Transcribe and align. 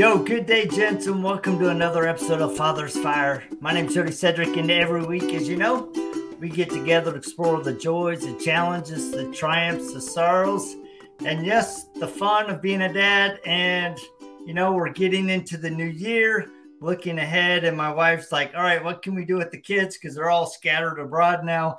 Yo, 0.00 0.16
good 0.16 0.46
day, 0.46 0.66
gents, 0.66 1.06
and 1.08 1.22
welcome 1.22 1.58
to 1.58 1.68
another 1.68 2.08
episode 2.08 2.40
of 2.40 2.56
Father's 2.56 2.96
Fire. 3.00 3.44
My 3.60 3.74
name's 3.74 3.92
Jody 3.92 4.12
Cedric, 4.12 4.56
and 4.56 4.70
every 4.70 5.04
week, 5.04 5.34
as 5.34 5.46
you 5.46 5.58
know, 5.58 5.92
we 6.38 6.48
get 6.48 6.70
together 6.70 7.10
to 7.10 7.18
explore 7.18 7.62
the 7.62 7.74
joys, 7.74 8.22
the 8.22 8.32
challenges, 8.42 9.10
the 9.10 9.30
triumphs, 9.30 9.92
the 9.92 10.00
sorrows, 10.00 10.74
and 11.22 11.44
yes, 11.44 11.88
the 11.96 12.08
fun 12.08 12.48
of 12.48 12.62
being 12.62 12.80
a 12.80 12.90
dad. 12.90 13.40
And, 13.44 13.98
you 14.46 14.54
know, 14.54 14.72
we're 14.72 14.88
getting 14.88 15.28
into 15.28 15.58
the 15.58 15.68
new 15.68 15.88
year, 15.88 16.50
looking 16.80 17.18
ahead, 17.18 17.64
and 17.64 17.76
my 17.76 17.92
wife's 17.92 18.32
like, 18.32 18.54
All 18.54 18.62
right, 18.62 18.82
what 18.82 19.02
can 19.02 19.14
we 19.14 19.26
do 19.26 19.36
with 19.36 19.50
the 19.50 19.60
kids? 19.60 19.98
Because 19.98 20.14
they're 20.14 20.30
all 20.30 20.46
scattered 20.46 20.98
abroad 20.98 21.44
now. 21.44 21.76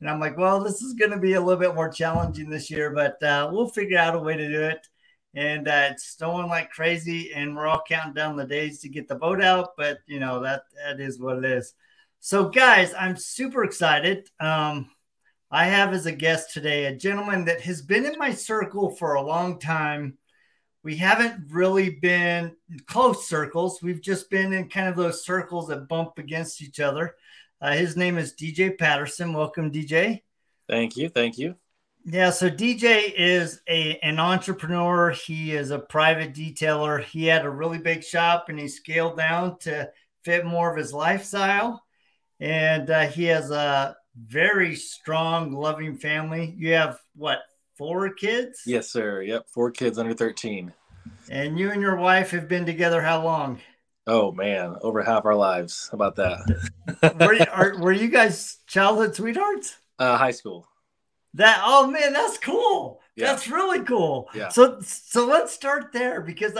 And 0.00 0.08
I'm 0.08 0.20
like, 0.20 0.38
Well, 0.38 0.62
this 0.62 0.80
is 0.80 0.94
going 0.94 1.10
to 1.10 1.18
be 1.18 1.32
a 1.32 1.40
little 1.40 1.60
bit 1.60 1.74
more 1.74 1.88
challenging 1.88 2.48
this 2.48 2.70
year, 2.70 2.90
but 2.90 3.20
uh, 3.20 3.50
we'll 3.50 3.66
figure 3.66 3.98
out 3.98 4.14
a 4.14 4.20
way 4.20 4.36
to 4.36 4.48
do 4.48 4.62
it 4.62 4.86
and 5.34 5.66
uh, 5.66 5.88
it's 5.90 6.16
snowing 6.16 6.48
like 6.48 6.70
crazy 6.70 7.32
and 7.34 7.56
we're 7.56 7.66
all 7.66 7.82
counting 7.86 8.14
down 8.14 8.36
the 8.36 8.46
days 8.46 8.80
to 8.80 8.88
get 8.88 9.08
the 9.08 9.14
boat 9.14 9.42
out 9.42 9.70
but 9.76 9.98
you 10.06 10.20
know 10.20 10.40
that 10.40 10.62
that 10.84 11.00
is 11.00 11.18
what 11.18 11.38
it 11.38 11.44
is. 11.44 11.74
So 12.20 12.48
guys 12.48 12.94
i'm 12.98 13.16
super 13.16 13.64
excited. 13.64 14.28
Um, 14.40 14.90
i 15.50 15.66
have 15.66 15.92
as 15.92 16.06
a 16.06 16.12
guest 16.12 16.52
today 16.52 16.86
a 16.86 16.96
gentleman 16.96 17.44
that 17.46 17.60
has 17.62 17.82
been 17.82 18.04
in 18.04 18.18
my 18.18 18.32
circle 18.32 18.90
for 18.90 19.14
a 19.14 19.22
long 19.22 19.58
time. 19.58 20.18
We 20.82 20.96
haven't 20.96 21.50
really 21.50 21.90
been 21.90 22.56
close 22.86 23.26
circles. 23.26 23.80
We've 23.82 24.02
just 24.02 24.28
been 24.28 24.52
in 24.52 24.68
kind 24.68 24.88
of 24.88 24.96
those 24.96 25.24
circles 25.24 25.68
that 25.68 25.88
bump 25.88 26.18
against 26.18 26.60
each 26.60 26.78
other. 26.78 27.14
Uh, 27.60 27.72
his 27.72 27.96
name 27.96 28.18
is 28.18 28.34
dj 28.34 28.78
patterson. 28.78 29.32
Welcome 29.32 29.72
dj 29.72 30.22
thank 30.68 30.96
you. 30.96 31.08
Thank 31.08 31.38
you 31.38 31.56
yeah, 32.04 32.30
so 32.30 32.50
DJ 32.50 33.12
is 33.16 33.62
a 33.66 33.98
an 34.02 34.18
entrepreneur. 34.18 35.10
He 35.10 35.54
is 35.54 35.70
a 35.70 35.78
private 35.78 36.34
detailer. 36.34 37.02
He 37.02 37.26
had 37.26 37.46
a 37.46 37.50
really 37.50 37.78
big 37.78 38.04
shop 38.04 38.46
and 38.48 38.58
he 38.58 38.68
scaled 38.68 39.16
down 39.16 39.58
to 39.60 39.90
fit 40.22 40.44
more 40.44 40.70
of 40.70 40.76
his 40.76 40.92
lifestyle. 40.92 41.82
And 42.40 42.90
uh, 42.90 43.06
he 43.06 43.24
has 43.24 43.50
a 43.50 43.96
very 44.16 44.74
strong, 44.74 45.52
loving 45.52 45.96
family. 45.96 46.54
You 46.58 46.74
have 46.74 46.98
what, 47.14 47.38
four 47.78 48.10
kids? 48.10 48.62
Yes, 48.66 48.90
sir. 48.90 49.22
Yep, 49.22 49.46
four 49.48 49.70
kids 49.70 49.98
under 49.98 50.12
13. 50.12 50.72
And 51.30 51.58
you 51.58 51.70
and 51.70 51.80
your 51.80 51.96
wife 51.96 52.30
have 52.32 52.48
been 52.48 52.66
together 52.66 53.00
how 53.00 53.24
long? 53.24 53.60
Oh 54.06 54.30
man, 54.30 54.76
over 54.82 55.02
half 55.02 55.24
our 55.24 55.34
lives. 55.34 55.88
How 55.90 55.96
about 55.96 56.16
that? 56.16 57.16
were, 57.18 57.32
you, 57.32 57.46
are, 57.52 57.78
were 57.78 57.92
you 57.92 58.08
guys 58.08 58.58
childhood 58.66 59.14
sweethearts? 59.14 59.78
Uh, 59.98 60.18
high 60.18 60.32
school. 60.32 60.68
That 61.34 61.62
oh 61.64 61.90
man, 61.90 62.12
that's 62.12 62.38
cool. 62.38 63.00
Yeah. 63.16 63.26
That's 63.26 63.48
really 63.48 63.80
cool. 63.84 64.28
Yeah. 64.34 64.48
So 64.48 64.80
so 64.80 65.26
let's 65.26 65.52
start 65.52 65.92
there 65.92 66.20
because 66.20 66.54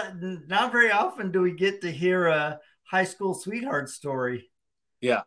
not 0.48 0.72
very 0.72 0.90
often 0.90 1.30
do 1.30 1.40
we 1.40 1.52
get 1.52 1.80
to 1.82 1.90
hear 1.90 2.26
a 2.26 2.60
high 2.84 3.04
school 3.04 3.34
sweetheart 3.34 3.88
story. 3.88 4.50
Yeah. 5.00 5.22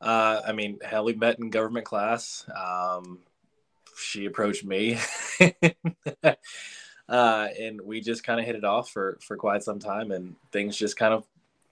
Uh, 0.00 0.40
I 0.46 0.52
mean, 0.52 0.78
hell, 0.82 1.04
we 1.04 1.14
met 1.14 1.38
in 1.38 1.50
government 1.50 1.84
class. 1.84 2.48
Um, 2.56 3.20
she 3.96 4.26
approached 4.26 4.64
me, 4.64 4.98
uh, 6.22 6.34
and 7.08 7.80
we 7.80 8.00
just 8.00 8.22
kind 8.22 8.38
of 8.38 8.46
hit 8.46 8.54
it 8.54 8.64
off 8.64 8.90
for 8.90 9.18
for 9.20 9.36
quite 9.36 9.64
some 9.64 9.80
time, 9.80 10.12
and 10.12 10.36
things 10.52 10.76
just 10.76 10.96
kind 10.96 11.12
of 11.12 11.24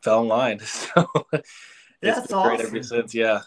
fell 0.02 0.22
in 0.22 0.28
line. 0.28 0.60
So 0.66 1.08
it's 2.02 2.18
That's 2.18 2.26
been 2.26 2.42
great 2.42 2.60
ever 2.60 2.82
since. 2.82 3.14
Yeah. 3.14 3.40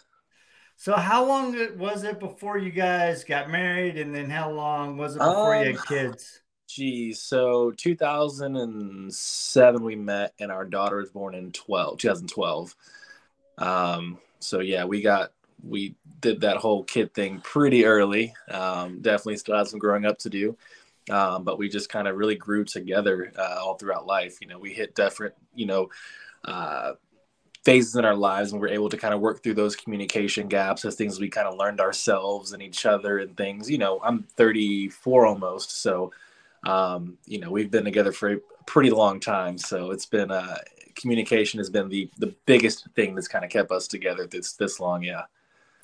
So 0.80 0.95
how 0.95 1.23
long 1.25 1.77
was 1.77 2.03
it 2.05 2.22
before 2.22 2.58
you 2.58 2.72
guys 2.72 3.25
got 3.25 3.49
married, 3.49 3.97
and 3.97 4.16
then 4.16 4.30
how 4.30 4.49
long 4.49 4.95
was 4.95 5.17
it 5.17 5.19
before 5.19 5.53
um, 5.53 5.61
you 5.61 5.72
had 5.72 5.75
um, 5.75 5.83
kids? 5.85 6.39
Geez, 6.69 7.22
so 7.22 7.72
2007 7.72 9.83
we 9.83 9.97
met, 9.97 10.33
and 10.39 10.53
our 10.53 10.63
daughter 10.63 10.95
was 10.95 11.09
born 11.09 11.35
in 11.35 11.52
12, 11.52 11.97
2012. 11.97 12.77
Um, 13.57 14.19
so 14.39 14.61
yeah, 14.61 14.85
we 14.85 15.02
got 15.02 15.33
we 15.67 15.95
did 16.22 16.39
that 16.41 16.55
whole 16.55 16.85
kid 16.85 17.13
thing 17.13 17.41
pretty 17.41 17.84
early. 17.84 18.34
Um, 18.50 19.01
definitely 19.01 19.35
still 19.35 19.57
had 19.57 19.68
some 19.68 19.79
growing 19.79 20.06
up 20.06 20.19
to 20.19 20.29
do, 20.29 20.56
um, 21.09 21.44
but 21.44 21.57
we 21.57 21.68
just 21.68 21.89
kind 21.89 22.07
of 22.07 22.16
really 22.16 22.35
grew 22.35 22.63
together 22.63 23.34
uh, 23.38 23.57
all 23.62 23.75
throughout 23.75 24.07
life. 24.07 24.38
You 24.39 24.47
know, 24.47 24.59
we 24.59 24.72
hit 24.72 24.95
different, 24.95 25.35
you 25.53 25.66
know. 25.66 25.89
Uh, 26.45 26.94
phases 27.69 27.96
in 27.96 28.03
our 28.03 28.16
lives 28.16 28.52
and 28.52 28.59
we're 28.59 28.68
able 28.68 28.90
to 28.90 28.97
kind 28.97 29.13
of 29.13 29.19
work 29.19 29.44
through 29.44 29.53
those 29.53 29.75
communication 29.75 30.47
gaps 30.47 30.85
as 30.85 30.96
things 30.96 31.19
we 31.19 31.30
kind 31.30 31.47
of 31.47 31.56
learned 31.56 31.80
ourselves 31.80 32.53
and 32.53 32.63
each 32.63 32.88
other 32.88 33.19
and 33.19 33.38
things. 33.38 33.69
You 33.69 33.78
know 33.78 34.00
i'm 34.03 34.24
34 34.24 35.28
almost 35.28 35.81
so 35.81 36.12
um, 36.63 37.18
you 37.25 37.40
know 37.40 37.52
we've 37.52 37.69
been 37.69 37.85
together 37.85 38.12
for 38.12 38.34
a 38.34 38.38
pretty 38.66 38.90
long 38.90 39.19
time 39.19 39.57
so 39.57 39.91
it's 39.91 40.07
been 40.07 40.31
uh, 40.31 40.57
communication 40.96 41.59
has 41.59 41.69
been 41.69 41.90
the 41.90 42.09
the 42.18 42.34
biggest 42.47 42.88
thing 42.96 43.13
that's 43.13 43.28
kind 43.28 43.46
of 43.46 43.52
kept 43.52 43.72
us 43.72 43.88
together 43.88 44.25
this 44.25 44.53
this 44.53 44.80
long 44.80 45.03
yeah. 45.03 45.24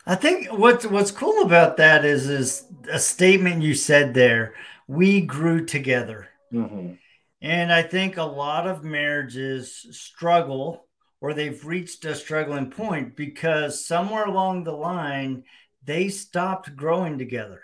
I 0.07 0.16
think 0.16 0.47
what's 0.52 0.85
what's 0.85 1.12
cool 1.12 1.44
about 1.44 1.78
that 1.78 2.03
is 2.03 2.28
is 2.28 2.66
a 2.91 3.00
statement 3.00 3.62
you 3.62 3.75
said 3.75 4.13
there 4.13 4.56
we 4.88 5.22
grew 5.22 5.66
together. 5.66 6.29
Mm-hmm. 6.53 6.94
and 7.41 7.73
i 7.73 7.81
think 7.81 8.17
a 8.17 8.23
lot 8.23 8.67
of 8.67 8.84
marriages 8.84 9.88
struggle 9.91 10.84
or 11.25 11.34
they've 11.34 11.66
reached 11.66 12.06
a 12.06 12.13
struggling 12.13 12.69
point 12.69 13.16
because 13.16 13.84
somewhere 13.84 14.25
along 14.25 14.63
the 14.63 14.72
line 14.72 15.44
they 15.84 16.08
stopped 16.08 16.75
growing 16.75 17.18
together. 17.18 17.63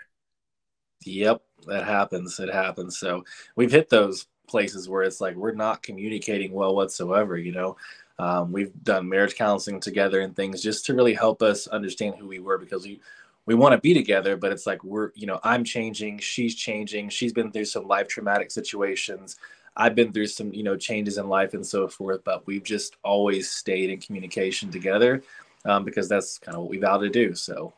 Yep, 1.04 1.42
that 1.68 1.84
happens. 1.84 2.40
It 2.40 2.52
happens. 2.52 2.98
So 2.98 3.22
we've 3.54 3.70
hit 3.70 3.88
those 3.88 4.26
places 4.48 4.88
where 4.88 5.04
it's 5.04 5.20
like 5.20 5.36
we're 5.36 5.54
not 5.54 5.80
communicating 5.80 6.50
well 6.50 6.74
whatsoever. 6.74 7.36
You 7.36 7.52
know, 7.52 7.76
um, 8.18 8.50
we've 8.50 8.72
done 8.82 9.08
marriage 9.08 9.36
counseling 9.36 9.78
together 9.78 10.22
and 10.22 10.34
things 10.34 10.60
just 10.60 10.84
to 10.86 10.94
really 10.94 11.14
help 11.14 11.40
us 11.40 11.68
understand 11.68 12.16
who 12.16 12.26
we 12.26 12.40
were 12.40 12.58
because 12.58 12.84
we 12.84 13.00
we 13.46 13.54
want 13.54 13.74
to 13.74 13.80
be 13.80 13.94
together, 13.94 14.36
but 14.36 14.50
it's 14.50 14.66
like 14.66 14.82
we're 14.82 15.12
you 15.14 15.28
know 15.28 15.38
I'm 15.44 15.62
changing, 15.62 16.18
she's 16.18 16.56
changing, 16.56 17.10
she's 17.10 17.32
been 17.32 17.52
through 17.52 17.66
some 17.66 17.86
life 17.86 18.08
traumatic 18.08 18.50
situations. 18.50 19.36
I've 19.76 19.94
been 19.94 20.12
through 20.12 20.26
some, 20.26 20.52
you 20.52 20.62
know, 20.62 20.76
changes 20.76 21.18
in 21.18 21.28
life 21.28 21.54
and 21.54 21.66
so 21.66 21.88
forth, 21.88 22.22
but 22.24 22.46
we've 22.46 22.64
just 22.64 22.96
always 23.02 23.50
stayed 23.50 23.90
in 23.90 24.00
communication 24.00 24.70
together 24.70 25.22
um, 25.64 25.84
because 25.84 26.08
that's 26.08 26.38
kind 26.38 26.56
of 26.56 26.62
what 26.62 26.70
we 26.70 26.78
vow 26.78 26.98
to 26.98 27.08
do. 27.08 27.34
So, 27.34 27.72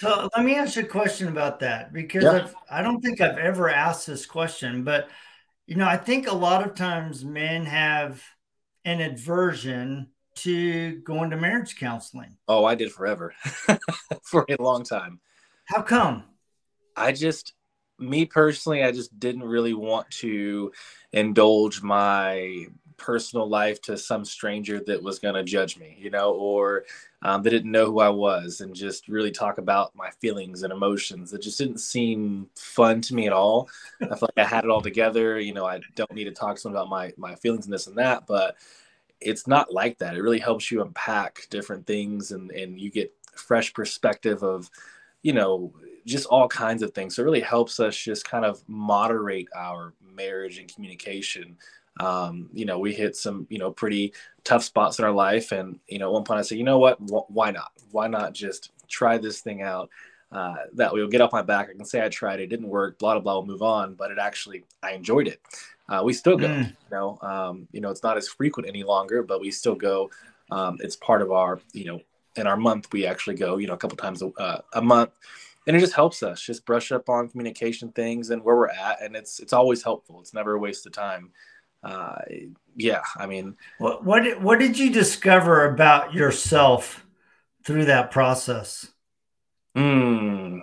so 0.00 0.28
let 0.36 0.44
me 0.44 0.56
ask 0.56 0.76
you 0.76 0.82
a 0.82 0.86
question 0.86 1.28
about 1.28 1.60
that 1.60 1.92
because 1.92 2.24
yeah. 2.24 2.48
I 2.70 2.82
don't 2.82 3.00
think 3.00 3.20
I've 3.20 3.38
ever 3.38 3.70
asked 3.70 4.06
this 4.06 4.26
question, 4.26 4.84
but 4.84 5.08
you 5.66 5.76
know, 5.76 5.86
I 5.86 5.96
think 5.96 6.28
a 6.28 6.34
lot 6.34 6.66
of 6.66 6.74
times 6.74 7.24
men 7.24 7.64
have 7.64 8.22
an 8.84 9.00
aversion 9.00 10.08
to 10.36 10.96
going 11.00 11.30
to 11.30 11.36
marriage 11.36 11.76
counseling. 11.76 12.36
Oh, 12.48 12.64
I 12.64 12.74
did 12.74 12.92
forever, 12.92 13.34
for 14.22 14.44
a 14.48 14.60
long 14.60 14.82
time. 14.82 15.20
How 15.66 15.80
come? 15.80 16.24
I 16.96 17.12
just 17.12 17.54
me 17.98 18.26
personally, 18.26 18.82
I 18.82 18.92
just 18.92 19.18
didn't 19.18 19.44
really 19.44 19.74
want 19.74 20.10
to 20.12 20.72
indulge 21.12 21.82
my 21.82 22.66
personal 22.96 23.48
life 23.48 23.80
to 23.82 23.96
some 23.98 24.24
stranger 24.24 24.80
that 24.86 25.02
was 25.02 25.18
going 25.18 25.34
to 25.34 25.42
judge 25.42 25.76
me, 25.76 25.96
you 25.98 26.10
know, 26.10 26.32
or 26.32 26.84
um, 27.22 27.42
that 27.42 27.50
didn't 27.50 27.72
know 27.72 27.86
who 27.86 28.00
I 28.00 28.08
was 28.08 28.60
and 28.60 28.74
just 28.74 29.08
really 29.08 29.30
talk 29.30 29.58
about 29.58 29.94
my 29.94 30.10
feelings 30.20 30.62
and 30.62 30.72
emotions. 30.72 31.32
It 31.32 31.42
just 31.42 31.58
didn't 31.58 31.78
seem 31.78 32.48
fun 32.56 33.00
to 33.02 33.14
me 33.14 33.26
at 33.26 33.32
all. 33.32 33.68
I 34.00 34.14
feel 34.16 34.28
like 34.36 34.46
I 34.46 34.48
had 34.48 34.64
it 34.64 34.70
all 34.70 34.80
together. 34.80 35.40
You 35.40 35.54
know, 35.54 35.66
I 35.66 35.80
don't 35.96 36.12
need 36.12 36.24
to 36.24 36.32
talk 36.32 36.56
to 36.56 36.60
someone 36.60 36.80
about 36.80 36.90
my, 36.90 37.12
my 37.16 37.34
feelings 37.36 37.64
and 37.64 37.74
this 37.74 37.86
and 37.86 37.98
that, 37.98 38.26
but 38.26 38.56
it's 39.20 39.46
not 39.46 39.72
like 39.72 39.98
that. 39.98 40.16
It 40.16 40.22
really 40.22 40.38
helps 40.38 40.70
you 40.70 40.82
unpack 40.82 41.46
different 41.50 41.86
things 41.86 42.30
and, 42.32 42.50
and 42.50 42.78
you 42.78 42.90
get 42.90 43.12
fresh 43.34 43.72
perspective 43.72 44.42
of, 44.42 44.70
you 45.22 45.32
know, 45.32 45.72
just 46.06 46.26
all 46.26 46.48
kinds 46.48 46.82
of 46.82 46.92
things. 46.92 47.16
So 47.16 47.22
it 47.22 47.24
really 47.24 47.40
helps 47.40 47.80
us 47.80 47.96
just 47.96 48.28
kind 48.28 48.44
of 48.44 48.62
moderate 48.68 49.48
our 49.56 49.94
marriage 50.14 50.58
and 50.58 50.72
communication. 50.72 51.56
Um, 52.00 52.50
you 52.52 52.64
know, 52.64 52.78
we 52.78 52.92
hit 52.92 53.16
some, 53.16 53.46
you 53.50 53.58
know, 53.58 53.70
pretty 53.70 54.12
tough 54.42 54.64
spots 54.64 54.98
in 54.98 55.04
our 55.04 55.12
life. 55.12 55.52
And, 55.52 55.78
you 55.88 55.98
know, 55.98 56.08
at 56.08 56.12
one 56.12 56.24
point 56.24 56.40
I 56.40 56.42
said, 56.42 56.58
you 56.58 56.64
know 56.64 56.78
what, 56.78 56.98
why 57.30 57.50
not? 57.50 57.72
Why 57.90 58.08
not 58.08 58.34
just 58.34 58.72
try 58.88 59.16
this 59.18 59.40
thing 59.40 59.62
out? 59.62 59.90
Uh, 60.32 60.54
that 60.74 60.92
way 60.92 61.00
will 61.00 61.08
get 61.08 61.20
off 61.20 61.32
my 61.32 61.42
back. 61.42 61.68
I 61.70 61.74
can 61.74 61.84
say 61.84 62.04
I 62.04 62.08
tried 62.08 62.40
it, 62.40 62.48
didn't 62.48 62.68
work, 62.68 62.98
blah, 62.98 63.14
blah, 63.14 63.20
blah, 63.20 63.34
we'll 63.34 63.46
move 63.46 63.62
on. 63.62 63.94
But 63.94 64.10
it 64.10 64.18
actually, 64.18 64.64
I 64.82 64.92
enjoyed 64.92 65.28
it. 65.28 65.40
Uh, 65.88 66.02
we 66.04 66.12
still 66.12 66.36
go, 66.36 66.48
mm. 66.48 66.66
you 66.66 66.90
know, 66.90 67.18
um, 67.22 67.68
you 67.70 67.80
know, 67.80 67.90
it's 67.90 68.02
not 68.02 68.16
as 68.16 68.26
frequent 68.26 68.68
any 68.68 68.82
longer, 68.82 69.22
but 69.22 69.40
we 69.40 69.50
still 69.50 69.74
go. 69.74 70.10
Um, 70.50 70.78
it's 70.80 70.96
part 70.96 71.22
of 71.22 71.30
our, 71.30 71.60
you 71.72 71.84
know, 71.84 72.00
in 72.36 72.46
our 72.48 72.56
month, 72.56 72.92
we 72.92 73.06
actually 73.06 73.36
go, 73.36 73.58
you 73.58 73.66
know, 73.68 73.74
a 73.74 73.76
couple 73.76 73.96
times 73.96 74.22
a, 74.22 74.28
uh, 74.40 74.60
a 74.72 74.82
month 74.82 75.10
and 75.66 75.76
it 75.76 75.80
just 75.80 75.94
helps 75.94 76.22
us 76.22 76.40
just 76.40 76.66
brush 76.66 76.92
up 76.92 77.08
on 77.08 77.28
communication 77.28 77.90
things 77.92 78.30
and 78.30 78.42
where 78.42 78.56
we're 78.56 78.68
at 78.68 79.02
and 79.02 79.16
it's 79.16 79.40
it's 79.40 79.52
always 79.52 79.82
helpful. 79.82 80.20
It's 80.20 80.34
never 80.34 80.54
a 80.54 80.58
waste 80.58 80.86
of 80.86 80.92
time. 80.92 81.30
Uh, 81.82 82.16
yeah 82.76 83.02
i 83.18 83.26
mean 83.26 83.54
what 83.76 84.02
what 84.06 84.20
did, 84.24 84.42
what 84.42 84.58
did 84.58 84.78
you 84.78 84.90
discover 84.90 85.66
about 85.66 86.14
yourself 86.14 87.04
through 87.64 87.86
that 87.86 88.10
process? 88.10 88.88
Mm, 89.76 90.62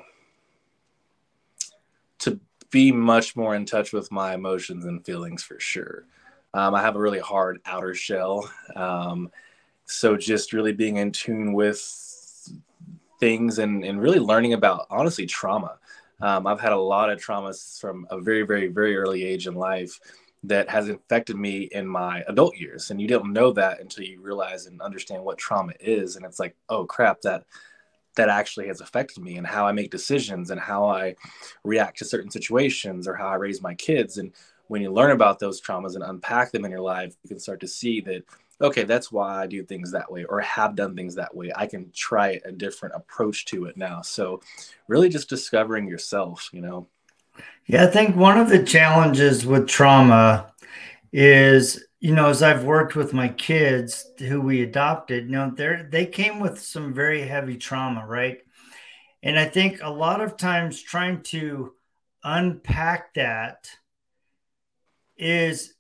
to 2.20 2.40
be 2.70 2.92
much 2.92 3.36
more 3.36 3.56
in 3.56 3.66
touch 3.66 3.92
with 3.92 4.12
my 4.12 4.34
emotions 4.34 4.86
and 4.86 5.04
feelings 5.06 5.44
for 5.44 5.60
sure. 5.60 6.06
Um, 6.54 6.76
I 6.76 6.82
have 6.82 6.96
a 6.96 7.00
really 7.00 7.20
hard 7.20 7.60
outer 7.66 7.94
shell. 7.94 8.50
Um, 8.76 9.32
so 9.86 10.16
just 10.16 10.54
really 10.54 10.72
being 10.72 10.98
in 10.98 11.12
tune 11.12 11.54
with 11.54 11.80
things 13.22 13.60
and, 13.60 13.86
and 13.86 14.02
really 14.02 14.20
learning 14.20 14.52
about 14.52 14.88
honestly 14.90 15.26
trauma. 15.26 15.78
Um, 16.20 16.46
I've 16.46 16.60
had 16.60 16.74
a 16.74 16.78
lot 16.78 17.10
of 17.10 17.20
traumas 17.20 17.80
from 17.80 18.06
a 18.10 18.20
very, 18.20 18.42
very, 18.42 18.68
very 18.68 18.98
early 18.98 19.24
age 19.24 19.48
in 19.48 19.56
life 19.56 19.98
that 20.44 20.70
has 20.70 20.90
infected 20.90 21.38
me 21.38 21.70
in 21.72 21.88
my 21.88 22.24
adult 22.28 22.58
years. 22.58 22.92
And 22.92 23.00
you 23.00 23.08
don't 23.08 23.32
know 23.32 23.52
that 23.54 23.80
until 23.80 24.04
you 24.04 24.20
realize 24.22 24.66
and 24.66 24.82
understand 24.82 25.24
what 25.24 25.38
trauma 25.38 25.74
is. 25.80 26.16
And 26.16 26.26
it's 26.26 26.40
like, 26.40 26.56
oh 26.68 26.86
crap, 26.86 27.22
that 27.22 27.46
that 28.16 28.28
actually 28.28 28.68
has 28.68 28.82
affected 28.82 29.24
me 29.24 29.38
and 29.38 29.48
how 29.48 29.66
I 29.66 29.72
make 29.72 29.90
decisions 29.90 30.52
and 30.52 30.60
how 30.60 30.86
I 30.86 31.16
react 31.64 32.00
to 32.00 32.06
certain 32.06 32.30
situations 32.30 33.08
or 33.08 33.16
how 33.16 33.28
I 33.28 33.36
raise 33.36 33.62
my 33.62 33.74
kids. 33.76 34.18
And 34.18 34.34
when 34.68 34.82
you 34.82 34.92
learn 34.92 35.12
about 35.12 35.40
those 35.40 35.62
traumas 35.62 35.96
and 35.96 36.04
unpack 36.04 36.52
them 36.52 36.66
in 36.66 36.72
your 36.72 36.82
life, 36.82 37.16
you 37.24 37.30
can 37.30 37.40
start 37.40 37.62
to 37.62 37.68
see 37.68 38.02
that, 38.02 38.24
okay, 38.62 38.84
that's 38.84 39.12
why 39.12 39.42
I 39.42 39.48
do 39.48 39.64
things 39.64 39.92
that 39.92 40.12
way 40.12 40.24
or 40.26 40.40
have 40.42 40.76
done 40.76 40.96
things 40.96 41.16
that 41.16 41.36
way. 41.36 41.52
I 41.56 41.68
can 41.68 41.92
try 41.92 42.40
a 42.46 42.52
different 42.52 42.96
approach 42.96 43.46
to 43.46 43.66
it 43.66 43.78
now. 43.78 44.02
So, 44.02 44.42
really 44.88 45.10
just 45.10 45.30
discovering 45.30 45.88
yourself, 45.88 46.50
you 46.54 46.62
know. 46.62 46.88
Yeah, 47.66 47.86
I 47.86 47.88
think 47.88 48.16
one 48.16 48.38
of 48.38 48.50
the 48.50 48.64
challenges 48.64 49.46
with 49.46 49.68
trauma 49.68 50.54
is, 51.14 51.84
you 52.00 52.14
know, 52.14 52.30
as 52.30 52.44
I've 52.44 52.64
worked 52.64 52.96
with 52.96 53.14
my 53.14 53.30
kids 53.30 54.10
who 54.20 54.42
we 54.42 54.62
adopted, 54.62 55.26
you 55.26 55.32
know, 55.32 55.52
they 55.56 55.86
they 55.90 56.06
came 56.06 56.40
with 56.40 56.60
some 56.60 56.94
very 56.94 57.22
heavy 57.22 57.58
trauma, 57.58 58.06
right? 58.06 58.40
And 59.24 59.38
I 59.38 59.46
think 59.46 59.80
a 59.82 59.90
lot 59.90 60.22
of 60.22 60.38
times 60.38 60.82
trying 60.82 61.22
to 61.24 61.74
unpack 62.24 63.14
that 63.16 63.70
is 65.18 65.74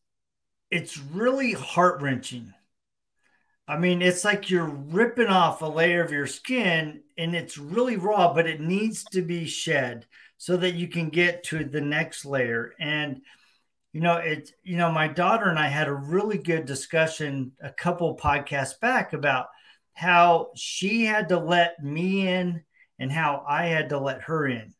it's 0.69 0.97
really 0.97 1.53
heart 1.53 2.01
wrenching. 2.01 2.53
I 3.71 3.77
mean, 3.77 4.01
it's 4.01 4.25
like 4.25 4.49
you're 4.49 4.65
ripping 4.65 5.29
off 5.29 5.61
a 5.61 5.65
layer 5.65 6.03
of 6.03 6.11
your 6.11 6.27
skin 6.27 7.03
and 7.17 7.33
it's 7.33 7.57
really 7.57 7.95
raw, 7.95 8.33
but 8.33 8.45
it 8.45 8.59
needs 8.59 9.05
to 9.13 9.21
be 9.21 9.45
shed 9.45 10.05
so 10.37 10.57
that 10.57 10.73
you 10.73 10.89
can 10.89 11.07
get 11.07 11.45
to 11.45 11.63
the 11.63 11.79
next 11.79 12.25
layer. 12.25 12.73
And 12.81 13.21
you 13.93 14.01
know, 14.01 14.17
it's 14.17 14.51
you 14.63 14.75
know, 14.75 14.91
my 14.91 15.07
daughter 15.07 15.45
and 15.45 15.57
I 15.57 15.69
had 15.69 15.87
a 15.87 15.93
really 15.93 16.37
good 16.37 16.65
discussion 16.65 17.53
a 17.61 17.69
couple 17.69 18.17
podcasts 18.17 18.77
back 18.77 19.13
about 19.13 19.47
how 19.93 20.49
she 20.53 21.05
had 21.05 21.29
to 21.29 21.39
let 21.39 21.81
me 21.81 22.27
in 22.27 22.63
and 22.99 23.09
how 23.09 23.45
I 23.47 23.67
had 23.67 23.87
to 23.89 23.99
let 23.99 24.23
her 24.23 24.47
in 24.47 24.73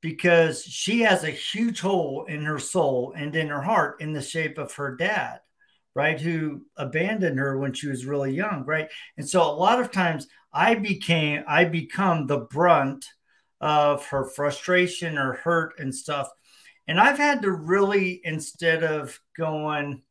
because 0.00 0.64
she 0.64 1.02
has 1.02 1.22
a 1.22 1.30
huge 1.30 1.78
hole 1.78 2.24
in 2.28 2.42
her 2.46 2.58
soul 2.58 3.12
and 3.16 3.36
in 3.36 3.46
her 3.46 3.62
heart 3.62 4.00
in 4.00 4.12
the 4.12 4.22
shape 4.22 4.58
of 4.58 4.74
her 4.74 4.96
dad 4.96 5.38
right 5.94 6.20
who 6.20 6.62
abandoned 6.76 7.38
her 7.38 7.58
when 7.58 7.72
she 7.72 7.88
was 7.88 8.06
really 8.06 8.34
young 8.34 8.64
right 8.64 8.88
and 9.16 9.28
so 9.28 9.42
a 9.42 9.52
lot 9.52 9.80
of 9.80 9.90
times 9.90 10.26
i 10.52 10.74
became 10.74 11.42
i 11.46 11.64
become 11.64 12.26
the 12.26 12.38
brunt 12.38 13.06
of 13.62 14.04
her 14.08 14.24
frustration 14.24 15.16
or 15.16 15.34
hurt 15.34 15.78
and 15.78 15.94
stuff. 15.94 16.28
And 16.88 17.00
I've 17.00 17.16
had 17.16 17.42
to 17.42 17.52
really, 17.52 18.20
instead 18.24 18.82
of 18.82 19.18
going, 19.38 20.02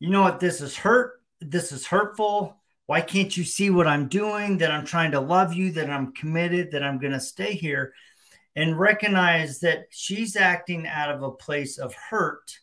you 0.00 0.08
know 0.08 0.22
what, 0.22 0.40
this 0.40 0.62
is 0.62 0.74
hurt, 0.74 1.20
this 1.40 1.70
is 1.70 1.86
hurtful. 1.86 2.56
Why 2.86 3.02
can't 3.02 3.36
you 3.36 3.44
see 3.44 3.68
what 3.68 3.86
I'm 3.86 4.08
doing? 4.08 4.58
That 4.58 4.70
I'm 4.70 4.86
trying 4.86 5.10
to 5.10 5.20
love 5.20 5.52
you, 5.52 5.70
that 5.72 5.90
I'm 5.90 6.12
committed, 6.14 6.72
that 6.72 6.82
I'm 6.82 6.98
going 6.98 7.12
to 7.12 7.20
stay 7.20 7.52
here, 7.52 7.92
and 8.56 8.80
recognize 8.80 9.60
that 9.60 9.88
she's 9.90 10.34
acting 10.34 10.86
out 10.86 11.10
of 11.14 11.22
a 11.22 11.30
place 11.30 11.76
of 11.76 11.94
hurt. 11.94 12.58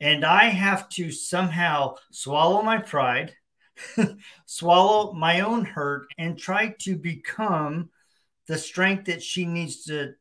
And 0.00 0.24
I 0.24 0.44
have 0.44 0.88
to 0.90 1.10
somehow 1.10 1.96
swallow 2.10 2.62
my 2.62 2.78
pride, 2.78 3.34
swallow 4.46 5.12
my 5.12 5.40
own 5.40 5.64
hurt, 5.64 6.06
and 6.18 6.38
try 6.38 6.74
to 6.80 6.96
become 6.96 7.90
the 8.46 8.58
strength 8.58 9.06
that 9.06 9.22
she 9.22 9.44
needs 9.44 9.84
to 9.84 10.14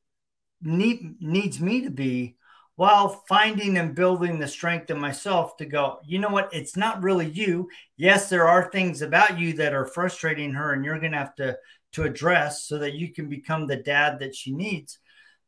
need 0.62 1.22
needs 1.22 1.60
me 1.60 1.82
to 1.82 1.92
be 1.92 2.36
while 2.76 3.24
finding 3.30 3.78
and 3.78 3.96
building 3.96 4.40
the 4.40 4.48
strength 4.48 4.90
in 4.90 5.00
myself 5.00 5.56
to 5.58 5.66
go 5.66 6.00
you 6.06 6.20
know 6.20 6.30
what? 6.30 6.54
It's 6.54 6.76
not 6.76 7.04
really 7.04 7.30
you. 7.30 7.70
Yes 7.98 8.30
there 8.30 8.48
are 8.48 8.70
things 8.72 9.02
about 9.02 9.38
you 9.40 9.54
that 9.54 9.74
are 9.74 9.86
frustrating 9.86 10.54
her 10.54 10.74
and 10.74 10.84
you're 10.84 11.00
going 11.00 11.12
to 11.12 11.18
have 11.18 11.36
to 11.36 11.58
to 11.94 12.04
address 12.04 12.64
so 12.66 12.78
that 12.80 12.94
you 12.96 13.14
can 13.14 13.30
become 13.30 13.68
the 13.68 13.78
dad 13.78 14.20
that 14.20 14.36
she 14.36 14.54
needs. 14.54 14.98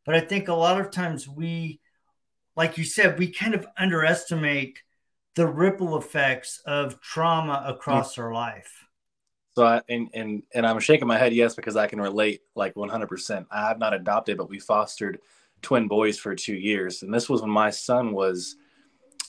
But 0.06 0.16
i 0.16 0.20
think 0.20 0.48
a 0.48 0.54
lot 0.54 0.80
of 0.80 0.92
times 0.92 1.28
we 1.28 1.80
like 2.58 2.78
you 2.78 2.84
said 2.84 3.18
we 3.18 3.32
kind 3.32 3.54
of 3.54 3.66
underestimate 3.78 4.82
the 5.36 5.48
ripple 5.48 5.98
effects 5.98 6.60
of 6.66 7.00
trauma 7.00 7.64
across 7.66 8.18
yeah. 8.18 8.24
our 8.24 8.34
life 8.34 8.84
so 9.56 9.66
I, 9.66 9.82
and 9.90 10.10
and 10.14 10.44
and 10.54 10.68
I'm 10.68 10.80
shaking 10.80 11.08
my 11.08 11.18
head 11.18 11.34
yes 11.34 11.56
because 11.56 11.76
I 11.76 11.88
can 11.88 12.00
relate 12.00 12.42
like 12.54 12.76
100%. 12.76 13.48
I 13.50 13.68
have 13.70 13.80
not 13.80 13.92
adopted, 13.92 14.38
but 14.38 14.52
we 14.52 14.60
fostered 14.60 15.20
twin 15.64 15.88
boys 15.88 16.20
for 16.20 16.36
two 16.36 16.54
years, 16.54 17.02
and 17.02 17.12
this 17.12 17.28
was 17.28 17.42
when 17.42 17.50
my 17.50 17.72
son 17.72 18.12
was 18.14 18.56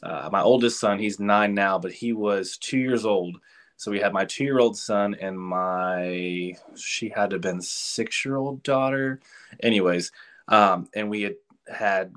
uh, 0.02 0.28
my 0.30 0.42
oldest 0.42 0.80
son. 0.80 0.98
He's 0.98 1.18
nine 1.18 1.54
now, 1.54 1.78
but 1.78 1.92
he 1.92 2.12
was 2.12 2.58
two 2.58 2.76
years 2.76 3.06
old. 3.06 3.38
So 3.76 3.90
we 3.90 4.00
had 4.00 4.12
my 4.12 4.24
two-year-old 4.24 4.76
son 4.76 5.14
and 5.20 5.38
my 5.38 6.54
she 6.76 7.08
had 7.08 7.30
to 7.30 7.36
have 7.36 7.42
been 7.42 7.62
six-year-old 7.62 8.62
daughter. 8.62 9.20
Anyways, 9.62 10.12
um, 10.48 10.88
and 10.94 11.08
we 11.08 11.22
had 11.22 11.36
had 11.72 12.12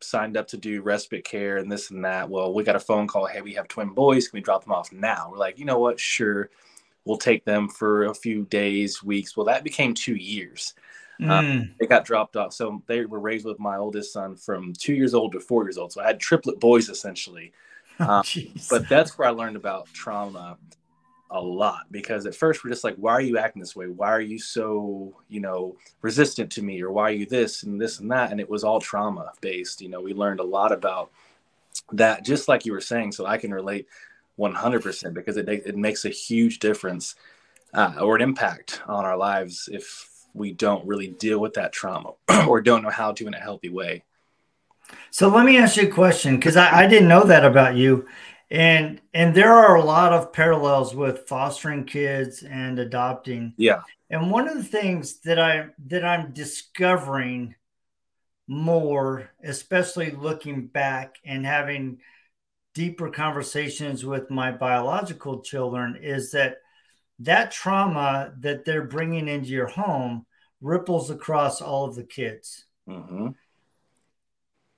signed 0.00 0.36
up 0.36 0.48
to 0.48 0.56
do 0.56 0.82
respite 0.82 1.24
care 1.24 1.58
and 1.58 1.70
this 1.70 1.90
and 1.90 2.04
that. 2.04 2.28
Well, 2.28 2.54
we 2.54 2.64
got 2.64 2.76
a 2.76 2.80
phone 2.80 3.06
call. 3.06 3.26
Hey, 3.26 3.40
we 3.40 3.54
have 3.54 3.68
twin 3.68 3.90
boys. 3.90 4.28
Can 4.28 4.38
we 4.38 4.42
drop 4.42 4.64
them 4.64 4.72
off 4.72 4.92
now? 4.92 5.28
We're 5.30 5.38
like, 5.38 5.58
you 5.58 5.64
know 5.64 5.78
what? 5.78 5.98
Sure 5.98 6.50
we'll 7.08 7.16
take 7.16 7.44
them 7.44 7.68
for 7.68 8.04
a 8.04 8.14
few 8.14 8.44
days, 8.44 9.02
weeks. 9.02 9.36
Well, 9.36 9.46
that 9.46 9.64
became 9.64 9.94
two 9.94 10.14
years. 10.14 10.74
Mm. 11.20 11.30
Um, 11.30 11.74
they 11.80 11.86
got 11.86 12.04
dropped 12.04 12.36
off. 12.36 12.52
So 12.52 12.82
they 12.86 13.06
were 13.06 13.18
raised 13.18 13.46
with 13.46 13.58
my 13.58 13.76
oldest 13.76 14.12
son 14.12 14.36
from 14.36 14.74
two 14.74 14.94
years 14.94 15.14
old 15.14 15.32
to 15.32 15.40
four 15.40 15.64
years 15.64 15.78
old. 15.78 15.90
So 15.90 16.02
I 16.02 16.06
had 16.06 16.20
triplet 16.20 16.60
boys 16.60 16.88
essentially. 16.88 17.52
Oh, 18.00 18.18
um, 18.18 18.24
but 18.70 18.88
that's 18.88 19.18
where 19.18 19.26
I 19.26 19.32
learned 19.32 19.56
about 19.56 19.86
trauma 19.92 20.56
a 21.30 21.40
lot 21.40 21.86
because 21.90 22.26
at 22.26 22.34
first 22.34 22.64
we're 22.64 22.70
just 22.70 22.84
like, 22.84 22.96
why 22.96 23.12
are 23.12 23.20
you 23.20 23.38
acting 23.38 23.60
this 23.60 23.76
way? 23.76 23.86
Why 23.86 24.08
are 24.08 24.20
you 24.20 24.38
so, 24.38 25.14
you 25.28 25.40
know, 25.40 25.76
resistant 26.02 26.50
to 26.52 26.62
me? 26.62 26.82
Or 26.82 26.90
why 26.90 27.10
are 27.10 27.14
you 27.14 27.26
this 27.26 27.62
and 27.62 27.80
this 27.80 28.00
and 28.00 28.10
that? 28.10 28.30
And 28.30 28.40
it 28.40 28.48
was 28.48 28.64
all 28.64 28.80
trauma 28.80 29.32
based. 29.40 29.80
You 29.80 29.88
know, 29.88 30.00
we 30.00 30.14
learned 30.14 30.40
a 30.40 30.44
lot 30.44 30.72
about 30.72 31.10
that, 31.92 32.24
just 32.24 32.48
like 32.48 32.64
you 32.64 32.72
were 32.72 32.80
saying. 32.80 33.12
So 33.12 33.26
I 33.26 33.36
can 33.38 33.52
relate 33.52 33.86
100% 34.38 35.14
because 35.14 35.36
it, 35.36 35.48
it 35.48 35.76
makes 35.76 36.04
a 36.04 36.10
huge 36.10 36.60
difference 36.60 37.14
uh, 37.74 37.94
or 38.00 38.16
an 38.16 38.22
impact 38.22 38.80
on 38.86 39.04
our 39.04 39.16
lives 39.16 39.68
if 39.70 40.10
we 40.34 40.52
don't 40.52 40.86
really 40.86 41.08
deal 41.08 41.38
with 41.38 41.54
that 41.54 41.72
trauma 41.72 42.12
or 42.46 42.60
don't 42.60 42.82
know 42.82 42.90
how 42.90 43.12
to 43.12 43.26
in 43.26 43.34
a 43.34 43.40
healthy 43.40 43.68
way. 43.68 44.04
So 45.10 45.28
let 45.28 45.44
me 45.44 45.58
ask 45.58 45.76
you 45.76 45.88
a 45.88 45.90
question 45.90 46.36
because 46.36 46.56
I, 46.56 46.84
I 46.84 46.86
didn't 46.86 47.08
know 47.08 47.24
that 47.24 47.44
about 47.44 47.76
you. 47.76 48.06
And 48.50 49.00
and 49.12 49.34
there 49.34 49.52
are 49.52 49.76
a 49.76 49.84
lot 49.84 50.12
of 50.12 50.32
parallels 50.32 50.94
with 50.94 51.28
fostering 51.28 51.84
kids 51.84 52.42
and 52.42 52.78
adopting. 52.78 53.52
Yeah. 53.56 53.82
And 54.08 54.30
one 54.30 54.48
of 54.48 54.56
the 54.56 54.64
things 54.64 55.20
that 55.20 55.38
I 55.38 55.66
that 55.86 56.04
I'm 56.04 56.32
discovering 56.32 57.54
more, 58.46 59.30
especially 59.44 60.12
looking 60.12 60.66
back 60.66 61.16
and 61.24 61.44
having 61.44 61.98
deeper 62.74 63.10
conversations 63.10 64.04
with 64.04 64.30
my 64.30 64.50
biological 64.50 65.40
children 65.40 65.96
is 66.00 66.30
that 66.30 66.58
that 67.18 67.50
trauma 67.50 68.32
that 68.38 68.64
they're 68.64 68.84
bringing 68.84 69.28
into 69.28 69.50
your 69.50 69.66
home 69.66 70.24
ripples 70.60 71.10
across 71.10 71.60
all 71.60 71.84
of 71.84 71.94
the 71.94 72.04
kids. 72.04 72.64
Mm-hmm. 72.88 73.28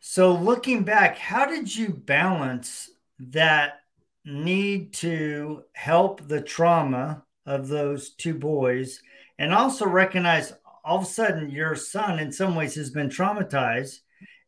So, 0.00 0.35
looking 0.35 0.83
back, 0.83 1.19
how 1.19 1.45
did 1.45 1.75
you 1.75 1.91
balance 1.91 2.91
that 3.29 3.81
need 4.25 4.93
to 4.95 5.62
help 5.73 6.27
the 6.27 6.41
trauma 6.41 7.25
of 7.47 7.69
those 7.69 8.11
two 8.15 8.35
boys 8.35 9.00
and 9.39 9.55
also 9.55 9.87
recognize 9.87 10.53
all 10.85 10.99
of 10.99 11.05
a 11.05 11.07
sudden 11.07 11.50
your 11.50 11.75
son, 11.75 12.19
in 12.19 12.33
some 12.33 12.55
ways, 12.55 12.75
has 12.75 12.91
been 12.91 13.09
traumatized 13.09 13.99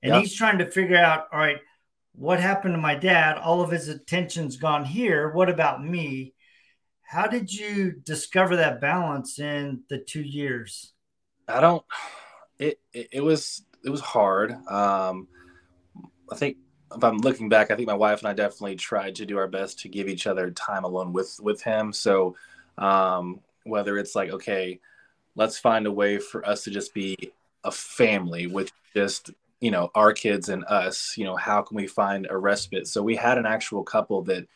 and 0.03 0.13
yep. 0.13 0.23
he's 0.23 0.35
trying 0.35 0.59
to 0.59 0.71
figure 0.71 0.97
out, 0.97 1.27
all 1.33 1.39
right, 1.39 1.59
what 2.15 2.41
happened 2.41 2.75
to 2.75 2.81
my 2.81 2.95
dad? 2.95 3.39
All 3.39 3.63
of 3.63 3.71
his 3.71 3.89
attention's 3.89 4.57
gone 4.57 4.85
here. 4.85 5.31
What 5.31 5.49
about 5.49 5.85
me? 5.85 6.35
How 7.03 7.27
did 7.27 7.53
you 7.53 7.93
discover 7.93 8.57
that 8.57 8.81
balance 8.81 9.39
in 9.39 9.83
the 9.89 9.99
two 9.99 10.23
years? 10.23 10.93
I 11.49 11.61
don't. 11.61 11.85
It 12.59 12.81
it, 12.93 13.09
it 13.13 13.21
was 13.21 13.65
it 13.85 13.91
was 13.91 14.01
hard. 14.01 14.53
Um, 14.69 15.29
I 16.31 16.37
think 16.37 16.57
if 16.97 17.05
I'm 17.05 17.19
looking 17.19 17.49
back, 17.49 17.71
I 17.71 17.77
think 17.77 17.89
my 17.89 17.95
wife 17.95 18.21
and 18.21 18.29
I 18.29 18.33
definitely 18.33 18.77
tried 18.77 19.17
to 19.17 19.27
do 19.27 19.39
our 19.39 19.49
best 19.49 19.81
to 19.81 19.89
give 19.89 20.09
each 20.09 20.27
other 20.27 20.51
time 20.51 20.85
alone 20.85 21.13
with 21.13 21.39
with 21.43 21.63
him. 21.63 21.93
So 21.93 22.37
um, 22.79 23.41
whether 23.65 23.99
it's 23.99 24.15
like 24.15 24.31
okay, 24.31 24.81
let's 25.37 25.59
find 25.59 25.87
a 25.87 25.93
way 25.93 26.19
for 26.19 26.47
us 26.47 26.65
to 26.65 26.71
just 26.71 26.95
be 26.95 27.33
a 27.65 27.71
family 27.71 28.47
with 28.47 28.73
just 28.95 29.31
you 29.61 29.71
know 29.71 29.91
our 29.95 30.13
kids 30.13 30.49
and 30.49 30.65
us 30.65 31.15
you 31.17 31.25
know 31.25 31.37
how 31.37 31.63
can 31.63 31.77
we 31.77 31.87
find 31.87 32.27
a 32.31 32.37
respite? 32.37 32.87
So 32.87 33.03
we 33.03 33.17
had 33.17 33.39
an 33.39 33.47
actual 33.47 33.83
couple 33.83 34.23
that 34.23 34.47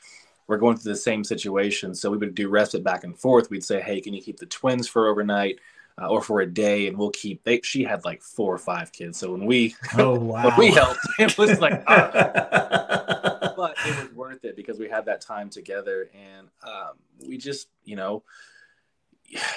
were 0.46 0.58
going 0.58 0.76
through 0.76 0.92
the 0.92 0.98
same 0.98 1.24
situation. 1.24 1.94
So 1.94 2.10
we 2.10 2.18
would 2.18 2.34
do 2.34 2.48
respite 2.48 2.84
back 2.84 3.02
and 3.04 3.18
forth. 3.18 3.50
We'd 3.50 3.64
say 3.64 3.80
hey 3.80 4.00
can 4.00 4.14
you 4.14 4.22
keep 4.22 4.38
the 4.38 4.46
twins 4.46 4.88
for 4.88 5.08
overnight 5.08 5.58
uh, 6.00 6.08
or 6.08 6.20
for 6.22 6.40
a 6.40 6.46
day 6.46 6.88
and 6.88 6.96
we'll 6.96 7.10
keep 7.10 7.42
they, 7.44 7.60
she 7.62 7.82
had 7.82 8.04
like 8.04 8.22
four 8.22 8.52
or 8.52 8.58
five 8.58 8.92
kids 8.92 9.18
so 9.18 9.32
when 9.32 9.46
we 9.46 9.74
oh 9.96 10.18
wow 10.18 10.44
when 10.44 10.58
we 10.58 10.70
helped 10.70 11.00
it 11.18 11.36
was 11.38 11.60
like 11.60 11.82
uh, 11.86 13.52
but 13.56 13.74
it 13.86 13.96
was 14.02 14.12
worth 14.14 14.44
it 14.44 14.56
because 14.56 14.78
we 14.78 14.88
had 14.88 15.06
that 15.06 15.20
time 15.20 15.48
together 15.48 16.10
and 16.14 16.48
um, 16.62 16.92
we 17.26 17.38
just 17.38 17.68
you 17.84 17.96
know 17.96 18.22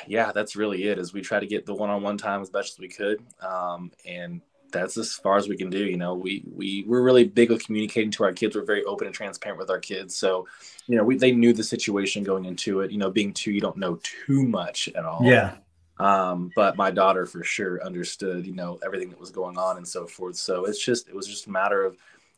yeah 0.08 0.32
that's 0.32 0.56
really 0.56 0.86
it 0.86 0.98
is 0.98 1.14
we 1.14 1.22
try 1.22 1.40
to 1.40 1.46
get 1.46 1.66
the 1.66 1.74
one-on-one 1.74 2.18
time 2.18 2.42
as 2.42 2.50
best 2.50 2.74
as 2.74 2.80
we 2.80 2.88
could 2.88 3.22
um, 3.42 3.92
and 4.06 4.42
that's 4.72 4.98
as 4.98 5.14
far 5.14 5.38
as 5.38 5.48
we 5.48 5.58
can 5.58 5.70
do. 5.70 5.80
You 5.80 5.98
know, 5.98 6.14
we 6.14 6.44
we 6.54 6.84
we're 6.88 7.02
really 7.02 7.24
big 7.24 7.50
with 7.50 7.66
communicating 7.66 8.12
to 8.12 8.24
our 8.24 8.34
kids. 8.34 8.56
We're 8.56 8.66
very 8.66 8.84
open 8.84 9.08
and 9.08 9.16
transparent 9.16 9.60
with 9.60 9.70
our 9.70 9.80
kids. 9.80 10.16
So, 10.16 10.48
you 10.88 10.96
know, 10.96 11.04
we 11.04 11.18
they 11.18 11.32
knew 11.32 11.54
the 11.54 11.64
situation 11.64 12.24
going 12.24 12.46
into 12.46 12.82
it. 12.82 12.92
You 12.92 12.98
know, 12.98 13.10
being 13.10 13.34
two, 13.34 13.52
you 13.52 13.62
don't 13.62 13.78
know 13.78 14.00
too 14.04 14.44
much 14.44 14.90
at 14.90 15.06
all. 15.06 15.22
Yeah. 15.24 15.56
Um, 16.00 16.52
but 16.56 16.78
my 16.78 16.92
daughter 16.92 17.26
for 17.26 17.44
sure 17.44 17.84
understood, 17.84 18.46
you 18.46 18.54
know, 18.54 18.80
everything 18.84 19.10
that 19.10 19.20
was 19.20 19.32
going 19.32 19.58
on 19.58 19.78
and 19.78 19.88
so 19.88 20.08
forth. 20.08 20.38
So 20.38 20.66
it's 20.66 20.84
just 20.84 21.10
it 21.10 21.16
was 21.16 21.28
just 21.28 21.48
a 21.48 21.52
matter 21.52 21.84
of 21.84 21.98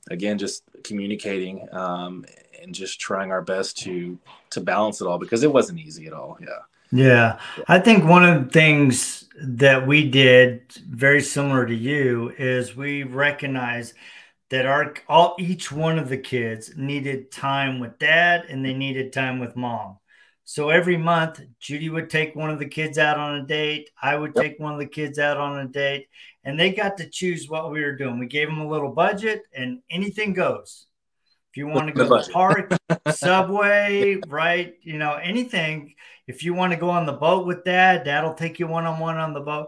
again 0.09 0.37
just 0.37 0.63
communicating 0.83 1.67
um, 1.73 2.25
and 2.61 2.73
just 2.73 2.99
trying 2.99 3.31
our 3.31 3.41
best 3.41 3.77
to 3.79 4.17
to 4.49 4.61
balance 4.61 5.01
it 5.01 5.07
all 5.07 5.19
because 5.19 5.43
it 5.43 5.53
wasn't 5.53 5.79
easy 5.79 6.07
at 6.07 6.13
all. 6.13 6.37
Yeah. 6.41 6.47
Yeah. 6.91 7.39
I 7.67 7.79
think 7.79 8.03
one 8.03 8.25
of 8.25 8.43
the 8.43 8.49
things 8.49 9.29
that 9.41 9.87
we 9.87 10.09
did 10.09 10.63
very 10.89 11.21
similar 11.21 11.65
to 11.65 11.75
you 11.75 12.33
is 12.37 12.75
we 12.75 13.03
recognize 13.03 13.93
that 14.49 14.65
our 14.65 14.93
all 15.07 15.35
each 15.39 15.71
one 15.71 15.97
of 15.97 16.09
the 16.09 16.17
kids 16.17 16.75
needed 16.75 17.31
time 17.31 17.79
with 17.79 17.97
dad 17.97 18.45
and 18.49 18.65
they 18.65 18.73
needed 18.73 19.13
time 19.13 19.39
with 19.39 19.55
mom. 19.55 19.97
So 20.51 20.69
every 20.69 20.97
month 20.97 21.39
Judy 21.61 21.87
would 21.87 22.09
take 22.09 22.35
one 22.35 22.49
of 22.49 22.59
the 22.59 22.67
kids 22.67 22.97
out 22.97 23.17
on 23.17 23.35
a 23.35 23.45
date, 23.45 23.89
I 24.01 24.17
would 24.17 24.35
take 24.35 24.59
one 24.59 24.73
of 24.73 24.79
the 24.79 24.85
kids 24.85 25.17
out 25.17 25.37
on 25.37 25.57
a 25.57 25.65
date 25.65 26.09
and 26.43 26.59
they 26.59 26.73
got 26.73 26.97
to 26.97 27.09
choose 27.09 27.47
what 27.47 27.71
we 27.71 27.81
were 27.81 27.95
doing. 27.95 28.19
We 28.19 28.25
gave 28.25 28.49
them 28.49 28.59
a 28.59 28.67
little 28.67 28.91
budget 28.91 29.43
and 29.55 29.79
anything 29.89 30.33
goes. 30.33 30.87
If 31.51 31.55
you 31.55 31.67
want 31.67 31.87
to 31.87 31.93
go 31.93 32.03
to 32.03 32.27
the 32.27 32.33
park, 32.33 32.73
subway, 33.15 34.19
right? 34.27 34.73
You 34.81 34.97
know, 34.97 35.13
anything. 35.13 35.95
If 36.27 36.43
you 36.43 36.53
want 36.53 36.73
to 36.73 36.79
go 36.79 36.89
on 36.89 37.05
the 37.05 37.13
boat 37.13 37.47
with 37.47 37.63
dad, 37.63 38.03
dad'll 38.03 38.33
take 38.33 38.59
you 38.59 38.67
one 38.67 38.85
on 38.85 38.99
one 38.99 39.15
on 39.15 39.33
the 39.33 39.39
boat. 39.39 39.67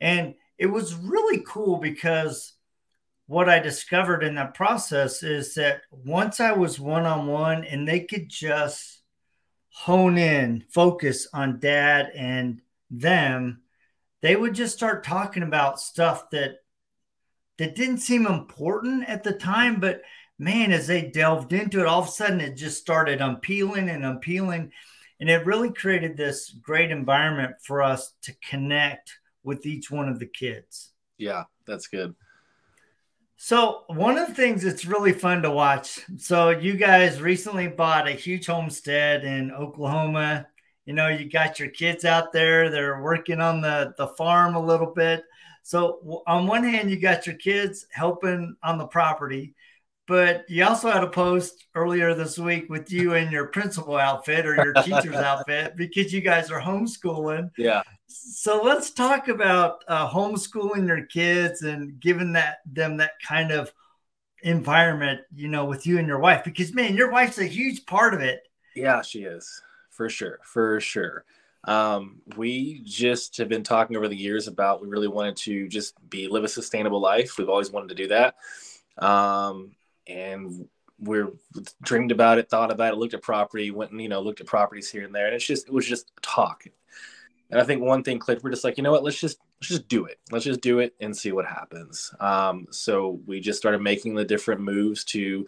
And 0.00 0.36
it 0.56 0.68
was 0.68 0.94
really 0.94 1.44
cool 1.46 1.76
because 1.76 2.54
what 3.26 3.50
I 3.50 3.58
discovered 3.58 4.24
in 4.24 4.36
that 4.36 4.54
process 4.54 5.22
is 5.22 5.52
that 5.56 5.82
once 5.90 6.40
I 6.40 6.52
was 6.52 6.80
one 6.80 7.04
on 7.04 7.26
one 7.26 7.64
and 7.64 7.86
they 7.86 8.00
could 8.00 8.30
just 8.30 9.02
hone 9.74 10.16
in, 10.16 10.64
focus 10.70 11.26
on 11.34 11.58
dad 11.58 12.10
and 12.14 12.60
them, 12.90 13.60
they 14.22 14.36
would 14.36 14.54
just 14.54 14.74
start 14.74 15.04
talking 15.04 15.42
about 15.42 15.80
stuff 15.80 16.30
that 16.30 16.58
that 17.58 17.74
didn't 17.74 17.98
seem 17.98 18.26
important 18.26 19.08
at 19.08 19.22
the 19.22 19.32
time, 19.32 19.80
but 19.80 20.02
man, 20.38 20.72
as 20.72 20.86
they 20.86 21.02
delved 21.02 21.52
into 21.52 21.80
it, 21.80 21.86
all 21.86 22.00
of 22.00 22.08
a 22.08 22.10
sudden 22.10 22.40
it 22.40 22.56
just 22.56 22.80
started 22.80 23.20
unpeeling 23.20 23.88
and 23.88 24.04
unpeeling. 24.04 24.72
And 25.20 25.30
it 25.30 25.46
really 25.46 25.72
created 25.72 26.16
this 26.16 26.50
great 26.50 26.90
environment 26.90 27.56
for 27.62 27.82
us 27.82 28.14
to 28.22 28.34
connect 28.48 29.12
with 29.44 29.66
each 29.66 29.90
one 29.90 30.08
of 30.08 30.18
the 30.18 30.26
kids. 30.26 30.90
Yeah, 31.18 31.44
that's 31.66 31.86
good. 31.86 32.14
So, 33.46 33.82
one 33.88 34.16
of 34.16 34.26
the 34.26 34.34
things 34.34 34.62
that's 34.62 34.86
really 34.86 35.12
fun 35.12 35.42
to 35.42 35.50
watch. 35.50 36.00
So, 36.16 36.48
you 36.48 36.78
guys 36.78 37.20
recently 37.20 37.68
bought 37.68 38.08
a 38.08 38.12
huge 38.12 38.46
homestead 38.46 39.22
in 39.22 39.52
Oklahoma. 39.52 40.46
You 40.86 40.94
know, 40.94 41.08
you 41.08 41.28
got 41.28 41.58
your 41.58 41.68
kids 41.68 42.06
out 42.06 42.32
there, 42.32 42.70
they're 42.70 43.02
working 43.02 43.42
on 43.42 43.60
the, 43.60 43.92
the 43.98 44.08
farm 44.08 44.54
a 44.54 44.64
little 44.64 44.86
bit. 44.86 45.24
So, 45.62 46.22
on 46.26 46.46
one 46.46 46.64
hand, 46.64 46.90
you 46.90 46.98
got 46.98 47.26
your 47.26 47.36
kids 47.36 47.86
helping 47.90 48.56
on 48.62 48.78
the 48.78 48.86
property, 48.86 49.54
but 50.06 50.46
you 50.48 50.64
also 50.64 50.90
had 50.90 51.04
a 51.04 51.10
post 51.10 51.66
earlier 51.74 52.14
this 52.14 52.38
week 52.38 52.70
with 52.70 52.90
you 52.90 53.12
in 53.12 53.30
your 53.30 53.48
principal 53.48 53.98
outfit 53.98 54.46
or 54.46 54.54
your 54.54 54.72
teacher's 54.82 55.16
outfit 55.16 55.76
because 55.76 56.14
you 56.14 56.22
guys 56.22 56.50
are 56.50 56.62
homeschooling. 56.62 57.50
Yeah. 57.58 57.82
So 58.16 58.62
let's 58.62 58.92
talk 58.92 59.26
about 59.26 59.82
uh, 59.88 60.08
homeschooling 60.08 60.86
your 60.86 61.04
kids 61.06 61.62
and 61.62 61.98
giving 61.98 62.32
that 62.34 62.58
them 62.64 62.98
that 62.98 63.12
kind 63.26 63.50
of 63.50 63.72
environment, 64.42 65.22
you 65.34 65.48
know, 65.48 65.64
with 65.64 65.84
you 65.84 65.98
and 65.98 66.06
your 66.06 66.20
wife. 66.20 66.44
Because 66.44 66.72
man, 66.72 66.94
your 66.94 67.10
wife's 67.10 67.38
a 67.38 67.44
huge 67.44 67.84
part 67.86 68.14
of 68.14 68.20
it. 68.20 68.46
Yeah, 68.76 69.02
she 69.02 69.24
is 69.24 69.60
for 69.90 70.08
sure, 70.08 70.38
for 70.44 70.80
sure. 70.80 71.24
Um, 71.64 72.20
we 72.36 72.82
just 72.84 73.36
have 73.38 73.48
been 73.48 73.62
talking 73.62 73.96
over 73.96 74.06
the 74.06 74.16
years 74.16 74.48
about 74.48 74.80
we 74.80 74.88
really 74.88 75.08
wanted 75.08 75.36
to 75.38 75.66
just 75.68 75.94
be 76.08 76.28
live 76.28 76.44
a 76.44 76.48
sustainable 76.48 77.00
life. 77.00 77.36
We've 77.36 77.48
always 77.48 77.70
wanted 77.70 77.88
to 77.88 77.94
do 77.94 78.08
that. 78.08 78.36
Um, 78.98 79.72
and 80.06 80.68
we're 81.00 81.32
dreamed 81.82 82.12
about 82.12 82.38
it, 82.38 82.48
thought 82.48 82.70
about 82.70 82.92
it, 82.92 82.96
looked 82.96 83.14
at 83.14 83.22
property, 83.22 83.70
went 83.72 83.90
and 83.90 84.00
you 84.00 84.08
know 84.08 84.20
looked 84.20 84.40
at 84.40 84.46
properties 84.46 84.90
here 84.90 85.04
and 85.04 85.14
there, 85.14 85.26
and 85.26 85.34
it's 85.34 85.46
just 85.46 85.66
it 85.66 85.72
was 85.72 85.86
just 85.86 86.12
talk. 86.22 86.64
And 87.54 87.62
I 87.62 87.64
think 87.64 87.82
one 87.82 88.02
thing 88.02 88.18
clicked. 88.18 88.42
We're 88.42 88.50
just 88.50 88.64
like, 88.64 88.76
you 88.76 88.82
know 88.82 88.90
what? 88.90 89.04
Let's 89.04 89.20
just 89.20 89.38
let's 89.60 89.68
just 89.68 89.86
do 89.86 90.06
it. 90.06 90.18
Let's 90.32 90.44
just 90.44 90.60
do 90.60 90.80
it 90.80 90.92
and 91.00 91.16
see 91.16 91.30
what 91.30 91.46
happens. 91.46 92.12
Um, 92.18 92.66
so 92.72 93.20
we 93.26 93.38
just 93.38 93.60
started 93.60 93.80
making 93.80 94.16
the 94.16 94.24
different 94.24 94.60
moves 94.60 95.04
to, 95.04 95.46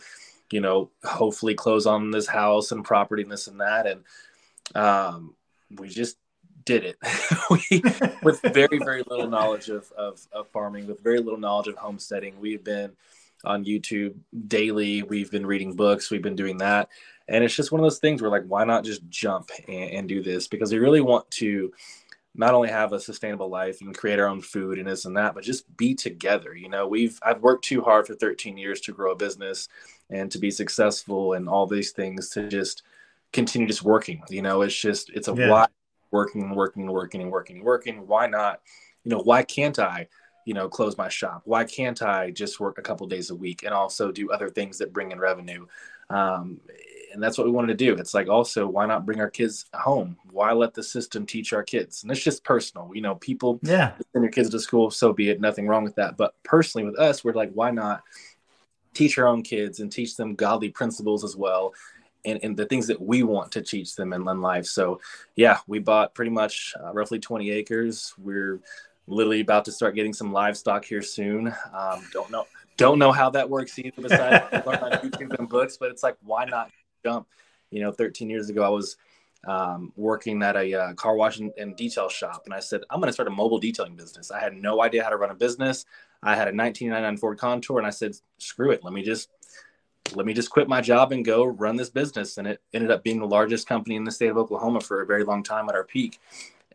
you 0.52 0.60
know, 0.60 0.92
hopefully 1.02 1.54
close 1.54 1.84
on 1.84 2.12
this 2.12 2.28
house 2.28 2.70
and 2.70 2.84
property 2.84 3.24
and 3.24 3.32
this 3.32 3.48
and 3.48 3.60
that, 3.60 3.88
and 3.88 4.04
um, 4.76 5.34
we 5.78 5.88
just 5.88 6.16
did 6.64 6.84
it 6.84 6.96
we, 7.50 7.82
with 8.22 8.40
very 8.42 8.78
very 8.78 9.02
little 9.08 9.28
knowledge 9.28 9.68
of, 9.68 9.90
of, 9.96 10.20
of 10.32 10.48
farming 10.48 10.84
with 10.88 11.00
very 11.00 11.20
little 11.20 11.38
knowledge 11.38 11.68
of 11.68 11.76
homesteading 11.76 12.34
we've 12.40 12.64
been 12.64 12.90
on 13.44 13.64
YouTube 13.64 14.14
daily. 14.48 15.02
We've 15.02 15.30
been 15.30 15.46
reading 15.46 15.74
books. 15.74 16.10
We've 16.10 16.22
been 16.22 16.36
doing 16.36 16.58
that. 16.58 16.88
And 17.28 17.42
it's 17.42 17.54
just 17.54 17.72
one 17.72 17.80
of 17.80 17.84
those 17.84 17.98
things 17.98 18.22
where 18.22 18.30
like, 18.30 18.44
why 18.46 18.64
not 18.64 18.84
just 18.84 19.08
jump 19.08 19.50
and, 19.68 19.90
and 19.90 20.08
do 20.08 20.22
this? 20.22 20.46
Because 20.48 20.72
we 20.72 20.78
really 20.78 21.00
want 21.00 21.30
to 21.32 21.72
not 22.34 22.54
only 22.54 22.68
have 22.68 22.92
a 22.92 23.00
sustainable 23.00 23.48
life 23.48 23.80
and 23.80 23.96
create 23.96 24.18
our 24.18 24.28
own 24.28 24.42
food 24.42 24.78
and 24.78 24.86
this 24.86 25.06
and 25.06 25.16
that, 25.16 25.34
but 25.34 25.42
just 25.42 25.74
be 25.76 25.94
together. 25.94 26.54
You 26.54 26.68
know, 26.68 26.86
we've 26.86 27.18
I've 27.22 27.40
worked 27.40 27.64
too 27.64 27.80
hard 27.80 28.06
for 28.06 28.14
13 28.14 28.58
years 28.58 28.80
to 28.82 28.92
grow 28.92 29.12
a 29.12 29.16
business 29.16 29.68
and 30.10 30.30
to 30.30 30.38
be 30.38 30.50
successful 30.50 31.32
and 31.32 31.48
all 31.48 31.66
these 31.66 31.92
things 31.92 32.30
to 32.30 32.48
just 32.48 32.82
continue 33.32 33.66
just 33.66 33.82
working. 33.82 34.22
You 34.28 34.42
know, 34.42 34.62
it's 34.62 34.78
just 34.78 35.10
it's 35.10 35.28
a 35.28 35.34
yeah. 35.34 35.50
why 35.50 35.66
working 36.10 36.42
and 36.42 36.54
working 36.54 36.82
and 36.82 36.92
working 36.92 37.22
and 37.22 37.32
working 37.32 37.56
and 37.56 37.64
working. 37.64 38.06
Why 38.06 38.26
not? 38.26 38.60
You 39.04 39.10
know, 39.12 39.20
why 39.20 39.42
can't 39.42 39.78
I 39.78 40.08
you 40.44 40.54
know 40.54 40.68
close 40.68 40.96
my 40.96 41.08
shop 41.08 41.42
why 41.44 41.64
can't 41.64 42.00
i 42.02 42.30
just 42.30 42.60
work 42.60 42.78
a 42.78 42.82
couple 42.82 43.04
days 43.08 43.30
a 43.30 43.34
week 43.34 43.64
and 43.64 43.74
also 43.74 44.12
do 44.12 44.30
other 44.30 44.48
things 44.48 44.78
that 44.78 44.92
bring 44.92 45.10
in 45.10 45.18
revenue 45.18 45.66
um, 46.08 46.60
and 47.16 47.22
that's 47.22 47.36
what 47.36 47.46
we 47.46 47.52
wanted 47.52 47.76
to 47.76 47.84
do 47.84 47.94
it's 47.94 48.14
like 48.14 48.28
also 48.28 48.66
why 48.66 48.86
not 48.86 49.04
bring 49.04 49.20
our 49.20 49.30
kids 49.30 49.66
home 49.74 50.16
why 50.30 50.52
let 50.52 50.74
the 50.74 50.82
system 50.82 51.26
teach 51.26 51.52
our 51.52 51.62
kids 51.62 52.02
and 52.02 52.12
it's 52.12 52.22
just 52.22 52.44
personal 52.44 52.90
you 52.94 53.00
know 53.00 53.16
people 53.16 53.58
yeah 53.62 53.92
send 54.12 54.22
your 54.22 54.30
kids 54.30 54.50
to 54.50 54.60
school 54.60 54.90
so 54.90 55.12
be 55.12 55.30
it 55.30 55.40
nothing 55.40 55.66
wrong 55.66 55.82
with 55.82 55.96
that 55.96 56.16
but 56.16 56.34
personally 56.44 56.86
with 56.86 56.98
us 56.98 57.24
we're 57.24 57.32
like 57.32 57.50
why 57.52 57.70
not 57.70 58.02
teach 58.94 59.18
our 59.18 59.26
own 59.26 59.42
kids 59.42 59.80
and 59.80 59.90
teach 59.90 60.16
them 60.16 60.34
godly 60.34 60.68
principles 60.68 61.24
as 61.24 61.36
well 61.36 61.74
and, 62.24 62.40
and 62.42 62.56
the 62.56 62.66
things 62.66 62.88
that 62.88 63.00
we 63.00 63.22
want 63.22 63.52
to 63.52 63.62
teach 63.62 63.94
them 63.94 64.12
in 64.12 64.24
life. 64.24 64.66
So, 64.66 65.00
yeah, 65.36 65.58
we 65.68 65.78
bought 65.78 66.12
pretty 66.12 66.32
much 66.32 66.74
uh, 66.82 66.92
roughly 66.92 67.20
20 67.20 67.50
acres. 67.50 68.12
We're 68.18 68.60
literally 69.06 69.40
about 69.40 69.64
to 69.66 69.72
start 69.72 69.94
getting 69.94 70.12
some 70.12 70.32
livestock 70.32 70.84
here 70.84 71.02
soon. 71.02 71.54
Um, 71.72 72.04
don't 72.12 72.30
know 72.30 72.46
don't 72.76 72.98
know 72.98 73.12
how 73.12 73.30
that 73.30 73.48
works 73.48 73.78
either 73.78 74.02
besides 74.02 74.44
learn 74.66 74.76
on 74.76 74.92
YouTube 74.92 75.38
and 75.38 75.48
books, 75.48 75.78
but 75.78 75.90
it's 75.90 76.02
like 76.02 76.16
why 76.22 76.44
not 76.44 76.70
jump? 77.06 77.26
You 77.70 77.80
know, 77.82 77.92
13 77.92 78.30
years 78.30 78.48
ago 78.48 78.62
I 78.64 78.68
was 78.68 78.96
um, 79.46 79.92
working 79.96 80.42
at 80.42 80.56
a 80.56 80.74
uh, 80.74 80.92
car 80.94 81.14
wash 81.14 81.38
and, 81.38 81.52
and, 81.56 81.76
detail 81.76 82.08
shop, 82.08 82.42
and 82.46 82.54
I 82.54 82.60
said 82.60 82.80
I'm 82.90 83.00
going 83.00 83.08
to 83.08 83.12
start 83.12 83.28
a 83.28 83.30
mobile 83.30 83.58
detailing 83.58 83.94
business. 83.94 84.30
I 84.30 84.40
had 84.40 84.54
no 84.54 84.82
idea 84.82 85.04
how 85.04 85.10
to 85.10 85.16
run 85.16 85.30
a 85.30 85.34
business. 85.34 85.84
I 86.22 86.30
had 86.30 86.48
a 86.48 86.56
1999 86.56 87.16
Ford 87.18 87.38
Contour, 87.38 87.78
and 87.78 87.86
I 87.86 87.90
said, 87.90 88.16
screw 88.38 88.72
it, 88.72 88.82
let 88.82 88.92
me 88.92 89.02
just 89.02 89.30
let 90.14 90.26
me 90.26 90.32
just 90.32 90.50
quit 90.50 90.68
my 90.68 90.80
job 90.80 91.12
and 91.12 91.24
go 91.24 91.44
run 91.44 91.76
this 91.76 91.90
business. 91.90 92.38
And 92.38 92.46
it 92.46 92.60
ended 92.72 92.90
up 92.90 93.02
being 93.02 93.18
the 93.18 93.26
largest 93.26 93.68
company 93.68 93.96
in 93.96 94.04
the 94.04 94.12
state 94.12 94.30
of 94.30 94.36
Oklahoma 94.36 94.80
for 94.80 95.02
a 95.02 95.06
very 95.06 95.24
long 95.24 95.42
time 95.42 95.68
at 95.68 95.74
our 95.74 95.84
peak. 95.84 96.20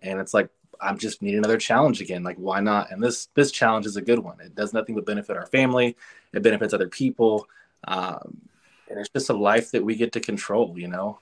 And 0.01 0.19
it's 0.19 0.33
like 0.33 0.49
I'm 0.81 0.97
just 0.97 1.21
need 1.21 1.35
another 1.35 1.57
challenge 1.57 2.01
again. 2.01 2.23
Like, 2.23 2.37
why 2.37 2.59
not? 2.59 2.91
And 2.91 3.01
this 3.01 3.27
this 3.35 3.51
challenge 3.51 3.85
is 3.85 3.97
a 3.97 4.01
good 4.01 4.19
one. 4.19 4.39
It 4.41 4.55
does 4.55 4.73
nothing 4.73 4.95
but 4.95 5.05
benefit 5.05 5.37
our 5.37 5.45
family. 5.45 5.95
It 6.33 6.43
benefits 6.43 6.73
other 6.73 6.87
people, 6.87 7.47
um, 7.87 8.41
and 8.91 8.99
it's 8.99 9.09
just 9.09 9.29
a 9.29 9.33
life 9.33 9.71
that 9.71 9.83
we 9.83 9.95
get 9.95 10.11
to 10.13 10.19
control. 10.19 10.77
You 10.77 10.87
know. 10.87 11.19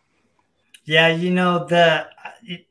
Yeah, 0.84 1.10
you 1.10 1.32
know 1.32 1.66
the. 1.66 2.08
It, 2.44 2.66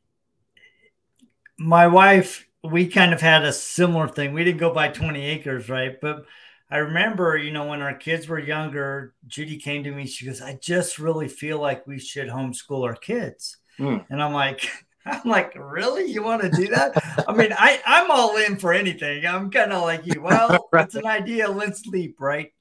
my 1.58 1.86
wife, 1.86 2.46
we 2.62 2.86
kind 2.88 3.12
of 3.12 3.20
had 3.20 3.44
a 3.44 3.52
similar 3.52 4.08
thing. 4.08 4.32
We 4.32 4.44
didn't 4.44 4.60
go 4.60 4.72
buy 4.72 4.88
20 4.88 5.24
acres, 5.24 5.68
right? 5.68 6.00
But 6.00 6.24
I 6.70 6.78
remember, 6.78 7.36
you 7.36 7.50
know, 7.50 7.66
when 7.66 7.80
our 7.82 7.94
kids 7.94 8.28
were 8.28 8.38
younger, 8.38 9.14
Judy 9.26 9.56
came 9.56 9.84
to 9.84 9.90
me. 9.90 10.06
She 10.06 10.26
goes, 10.26 10.42
"I 10.42 10.58
just 10.60 10.98
really 10.98 11.28
feel 11.28 11.58
like 11.60 11.86
we 11.86 11.98
should 11.98 12.28
homeschool 12.28 12.84
our 12.84 12.96
kids," 12.96 13.56
mm. 13.78 14.04
and 14.10 14.22
I'm 14.22 14.32
like. 14.32 14.68
I'm 15.06 15.30
like, 15.30 15.54
really? 15.56 16.12
You 16.12 16.22
want 16.22 16.42
to 16.42 16.50
do 16.50 16.66
that? 16.68 16.92
I 17.26 17.32
mean, 17.32 17.54
I, 17.58 17.80
I'm 17.86 18.10
all 18.10 18.36
in 18.36 18.58
for 18.58 18.74
anything. 18.74 19.24
I'm 19.24 19.50
kind 19.50 19.72
of 19.72 19.80
like 19.80 20.04
you. 20.04 20.20
Well, 20.20 20.68
right. 20.72 20.84
it's 20.84 20.96
an 20.96 21.06
idea. 21.06 21.48
Let's 21.48 21.86
leap, 21.86 22.20
right? 22.20 22.52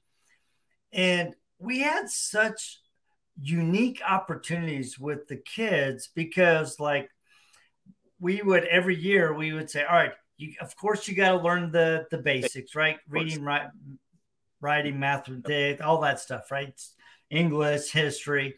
And 0.90 1.34
we 1.58 1.80
had 1.80 2.08
such 2.08 2.80
unique 3.40 4.00
opportunities 4.06 4.98
with 4.98 5.28
the 5.28 5.36
kids 5.36 6.08
because, 6.14 6.80
like, 6.80 7.10
we 8.20 8.42
would 8.42 8.64
every 8.64 8.96
year 8.96 9.32
we 9.32 9.52
would 9.52 9.70
say, 9.70 9.84
all 9.84 9.94
right, 9.94 10.12
you, 10.36 10.54
of 10.60 10.76
course 10.76 11.06
you 11.06 11.14
got 11.14 11.32
to 11.32 11.38
learn 11.38 11.70
the 11.70 12.06
the 12.10 12.18
basics, 12.18 12.74
right? 12.74 12.98
Reading, 13.08 13.44
write, 13.44 13.68
writing, 14.60 14.98
math, 14.98 15.28
all 15.80 16.00
that 16.00 16.20
stuff, 16.20 16.50
right? 16.50 16.74
English, 17.30 17.90
history. 17.92 18.56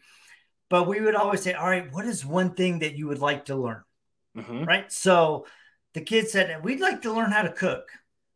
But 0.69 0.87
we 0.87 1.01
would 1.01 1.15
always 1.15 1.41
say, 1.41 1.53
all 1.53 1.69
right, 1.69 1.91
what 1.91 2.05
is 2.05 2.25
one 2.25 2.53
thing 2.55 2.79
that 2.79 2.95
you 2.95 3.07
would 3.07 3.19
like 3.19 3.45
to 3.45 3.55
learn? 3.55 3.83
Mm-hmm. 4.37 4.63
Right. 4.63 4.91
So 4.91 5.45
the 5.93 6.01
kids 6.01 6.31
said, 6.31 6.63
we'd 6.63 6.79
like 6.79 7.01
to 7.01 7.11
learn 7.11 7.31
how 7.31 7.41
to 7.41 7.51
cook. 7.51 7.89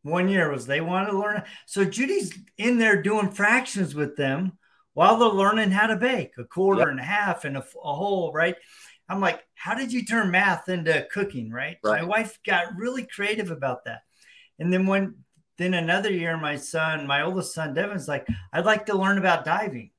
One 0.05 0.29
year 0.29 0.51
was 0.51 0.67
they 0.67 0.81
wanted 0.81 1.11
to 1.11 1.17
learn. 1.17 1.41
So 1.65 1.83
Judy's 1.83 2.37
in 2.59 2.77
there 2.77 3.01
doing 3.01 3.31
fractions 3.31 3.95
with 3.95 4.15
them 4.15 4.51
while 4.93 5.17
they're 5.17 5.29
learning 5.29 5.71
how 5.71 5.87
to 5.87 5.95
bake 5.95 6.33
a 6.37 6.43
quarter 6.43 6.81
yep. 6.81 6.89
and 6.89 6.99
a 6.99 7.03
half 7.03 7.43
and 7.43 7.57
a, 7.57 7.65
a 7.83 7.95
whole, 7.95 8.31
right? 8.31 8.55
I'm 9.09 9.19
like, 9.19 9.43
how 9.55 9.73
did 9.73 9.91
you 9.91 10.05
turn 10.05 10.29
math 10.29 10.69
into 10.69 11.07
cooking? 11.11 11.49
Right? 11.49 11.77
right. 11.83 12.01
My 12.01 12.07
wife 12.07 12.37
got 12.45 12.75
really 12.77 13.07
creative 13.07 13.49
about 13.49 13.85
that. 13.85 14.01
And 14.59 14.71
then 14.71 14.85
when 14.85 15.15
then 15.57 15.73
another 15.73 16.11
year, 16.11 16.37
my 16.37 16.57
son, 16.57 17.07
my 17.07 17.23
oldest 17.23 17.55
son, 17.55 17.73
Devin's 17.73 18.07
like, 18.07 18.27
I'd 18.53 18.65
like 18.65 18.85
to 18.85 18.97
learn 18.97 19.17
about 19.17 19.43
diving. 19.43 19.89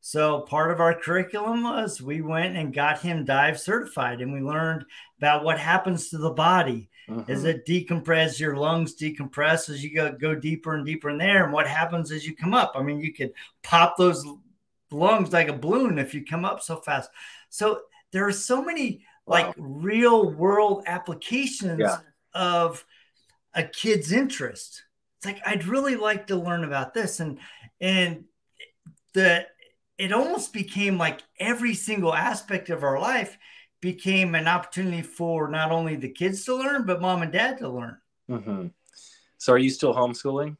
So 0.00 0.40
part 0.40 0.72
of 0.72 0.80
our 0.80 0.98
curriculum 0.98 1.62
was 1.62 2.02
we 2.02 2.22
went 2.22 2.56
and 2.56 2.74
got 2.74 3.02
him 3.02 3.24
dive 3.24 3.60
certified 3.60 4.20
and 4.20 4.32
we 4.32 4.40
learned 4.40 4.84
about 5.18 5.44
what 5.44 5.60
happens 5.60 6.08
to 6.08 6.18
the 6.18 6.32
body. 6.32 6.90
Mm-hmm. 7.08 7.30
As 7.30 7.44
it 7.44 7.66
decompress, 7.66 8.38
your 8.38 8.56
lungs 8.56 8.94
decompress 8.94 9.68
as 9.68 9.82
you 9.82 9.94
go, 9.94 10.12
go 10.12 10.34
deeper 10.34 10.74
and 10.74 10.86
deeper 10.86 11.10
in 11.10 11.18
there. 11.18 11.44
And 11.44 11.52
what 11.52 11.66
happens 11.66 12.12
as 12.12 12.26
you 12.26 12.34
come 12.34 12.54
up? 12.54 12.72
I 12.74 12.82
mean, 12.82 13.00
you 13.00 13.12
could 13.12 13.32
pop 13.62 13.96
those 13.96 14.24
lungs 14.90 15.32
like 15.32 15.48
a 15.48 15.52
balloon 15.52 15.98
if 15.98 16.14
you 16.14 16.24
come 16.24 16.44
up 16.44 16.62
so 16.62 16.76
fast. 16.76 17.10
So 17.48 17.82
there 18.12 18.26
are 18.26 18.32
so 18.32 18.62
many 18.62 19.04
like 19.26 19.52
real 19.56 20.30
world 20.30 20.84
applications 20.86 21.80
yeah. 21.80 21.98
of 22.34 22.84
a 23.54 23.64
kid's 23.64 24.12
interest. 24.12 24.84
It's 25.18 25.26
like 25.26 25.40
I'd 25.46 25.66
really 25.66 25.96
like 25.96 26.28
to 26.28 26.36
learn 26.36 26.64
about 26.64 26.94
this. 26.94 27.20
And 27.20 27.38
and 27.80 28.24
the 29.14 29.46
it 29.98 30.12
almost 30.12 30.52
became 30.52 30.98
like 30.98 31.20
every 31.38 31.74
single 31.74 32.14
aspect 32.14 32.70
of 32.70 32.82
our 32.82 32.98
life 32.98 33.38
became 33.82 34.34
an 34.34 34.48
opportunity 34.48 35.02
for 35.02 35.48
not 35.48 35.70
only 35.70 35.96
the 35.96 36.08
kids 36.08 36.44
to 36.44 36.54
learn, 36.54 36.86
but 36.86 37.02
mom 37.02 37.20
and 37.20 37.32
dad 37.32 37.58
to 37.58 37.68
learn. 37.68 37.98
Mm-hmm. 38.30 38.68
So, 39.36 39.52
are 39.52 39.58
you 39.58 39.68
still 39.68 39.92
homeschooling? 39.92 40.56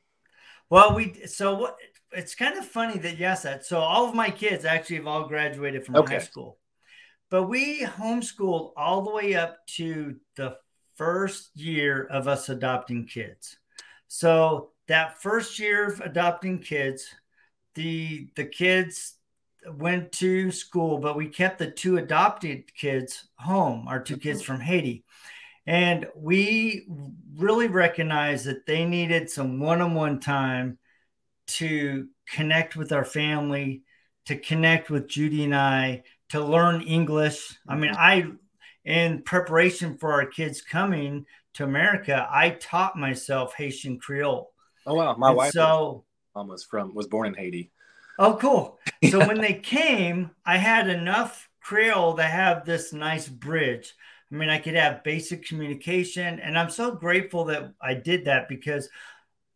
Well, 0.69 0.95
we 0.95 1.27
so 1.27 1.55
what 1.55 1.77
it's 2.11 2.35
kind 2.35 2.59
of 2.59 2.67
funny 2.67 2.99
that 2.99 3.19
yes, 3.19 3.45
that 3.45 3.65
so 3.65 3.79
all 3.79 4.07
of 4.07 4.15
my 4.15 4.31
kids 4.31 4.65
actually 4.67 4.97
have 4.97 5.07
all 5.07 5.27
graduated 5.29 5.87
from 5.87 5.97
okay. 5.97 6.15
high 6.15 6.21
school, 6.21 6.59
but 7.31 7.45
we 7.45 7.83
homeschooled 7.83 8.73
all 8.77 9.03
the 9.03 9.13
way 9.13 9.35
up 9.35 9.67
to 9.77 10.17
the 10.37 10.57
first 10.97 11.57
year 11.57 12.05
of 12.11 12.29
us 12.29 12.49
adopting 12.49 13.07
kids. 13.07 13.57
So 14.09 14.73
that 14.89 15.23
first 15.23 15.59
year 15.59 15.87
of 15.87 16.01
adopting 16.01 16.59
kids, 16.59 17.07
the 17.75 18.29
the 18.35 18.45
kids 18.45 19.15
went 19.69 20.13
to 20.13 20.51
school, 20.51 20.99
but 20.99 21.17
we 21.17 21.29
kept 21.29 21.59
the 21.59 21.71
two 21.71 21.99
adopted 21.99 22.75
kids 22.75 23.29
home, 23.37 23.87
our 23.89 24.03
two 24.03 24.17
kids 24.17 24.43
mm-hmm. 24.43 24.53
from 24.53 24.61
Haiti. 24.61 25.05
And 25.67 26.07
we 26.17 26.87
really 27.37 27.69
recognized 27.69 28.47
that 28.47 28.67
they 28.67 28.85
needed 28.85 29.31
some 29.31 29.61
one 29.61 29.81
on 29.81 29.95
one 29.95 30.21
time 30.21 30.79
to 31.47 32.09
connect 32.29 32.77
with 32.77 32.93
our 32.93 33.05
family, 33.05 33.83
to 34.27 34.37
connect 34.37 34.91
with 34.91 35.09
Judy 35.09 35.45
and 35.45 35.55
I, 35.55 36.03
to 36.31 36.45
learn 36.45 36.83
English. 36.83 37.57
I 37.69 37.77
mean, 37.77 37.93
mm-hmm. 37.93 38.01
I, 38.01 38.33
in 38.85 39.23
preparation 39.23 39.99
for 39.99 40.13
our 40.13 40.27
kids 40.27 40.63
coming 40.63 41.27
to 41.55 41.65
America, 41.65 42.27
I 42.31 42.51
taught 42.51 42.97
myself 42.97 43.55
Haitian 43.55 43.99
Creole. 43.99 44.53
Oh, 44.87 44.95
wow. 44.95 45.15
My 45.17 45.29
and 45.29 45.37
wife 45.37 45.53
so, 45.53 46.05
almost 46.35 46.69
from, 46.69 46.95
was 46.95 47.07
born 47.07 47.29
in 47.29 47.35
Haiti. 47.35 47.72
Oh, 48.23 48.37
cool. 48.37 48.79
So 49.11 49.19
when 49.27 49.41
they 49.41 49.55
came, 49.55 50.31
I 50.47 50.59
had 50.59 50.89
enough 50.89 51.49
Creole 51.61 52.15
to 52.17 52.23
have 52.23 52.65
this 52.65 52.93
nice 52.93 53.29
bridge. 53.29 53.93
I 54.31 54.37
mean, 54.37 54.49
I 54.49 54.59
could 54.59 54.75
have 54.75 55.03
basic 55.03 55.45
communication, 55.45 56.39
and 56.39 56.57
I'm 56.57 56.71
so 56.71 56.95
grateful 56.95 57.47
that 57.47 57.75
I 57.83 57.95
did 57.95 58.27
that 58.27 58.49
because 58.49 58.89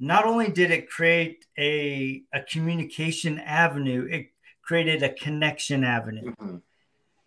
not 0.01 0.27
only 0.27 0.51
did 0.51 0.73
it 0.73 0.91
create 0.91 1.47
a, 1.57 2.25
a 2.35 2.43
communication 2.43 3.39
avenue, 3.39 4.09
it 4.11 4.27
created 4.63 5.05
a 5.05 5.15
connection 5.15 5.85
avenue. 5.85 6.33
Mm-hmm. 6.33 6.57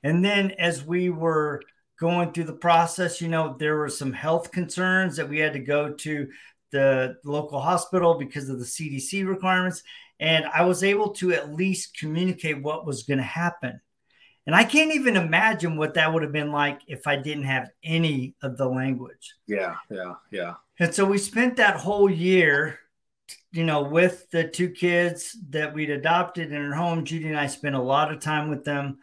And 0.04 0.26
then 0.26 0.52
as 0.52 0.84
we 0.84 1.10
were 1.10 1.62
going 2.00 2.34
through 2.34 2.44
the 2.46 2.54
process, 2.54 3.22
you 3.22 3.30
know, 3.30 3.56
there 3.58 3.78
were 3.78 3.90
some 3.90 4.12
health 4.12 4.52
concerns 4.52 5.16
that 5.16 5.30
we 5.30 5.40
had 5.40 5.54
to 5.54 5.60
go 5.60 5.94
to 5.94 6.28
the 6.72 7.16
local 7.24 7.62
hospital 7.62 8.16
because 8.16 8.50
of 8.50 8.60
the 8.60 8.66
CDC 8.66 9.26
requirements 9.28 9.84
and 10.20 10.46
I 10.46 10.66
was 10.66 10.84
able 10.84 11.10
to 11.16 11.34
at 11.34 11.54
least 11.54 11.98
communicate 11.98 12.62
what 12.62 12.86
was 12.86 13.04
going 13.04 13.20
to 13.20 13.24
happen. 13.24 13.80
And 14.46 14.56
I 14.56 14.64
can't 14.64 14.94
even 14.96 15.16
imagine 15.16 15.78
what 15.78 15.94
that 15.94 16.12
would 16.12 16.24
have 16.24 16.32
been 16.32 16.52
like 16.52 16.82
if 16.88 17.06
I 17.06 17.18
didn't 17.18 17.44
have 17.44 17.70
any 17.84 18.36
of 18.42 18.58
the 18.58 18.68
language. 18.68 19.36
Yeah, 19.48 19.76
yeah, 19.92 20.16
yeah. 20.32 20.56
And 20.80 20.94
so 20.94 21.06
we 21.06 21.18
spent 21.20 21.58
that 21.58 21.76
whole 21.78 22.10
year, 22.10 22.80
you 23.52 23.64
know, 23.64 23.84
with 23.84 24.30
the 24.32 24.48
two 24.48 24.72
kids 24.72 25.38
that 25.50 25.74
we'd 25.74 25.92
adopted 25.92 26.52
in 26.52 26.66
our 26.66 26.74
home. 26.74 27.06
Judy 27.06 27.28
and 27.28 27.38
I 27.38 27.48
spent 27.48 27.76
a 27.76 27.82
lot 27.82 28.12
of 28.12 28.22
time 28.22 28.50
with 28.50 28.64
them. 28.64 29.00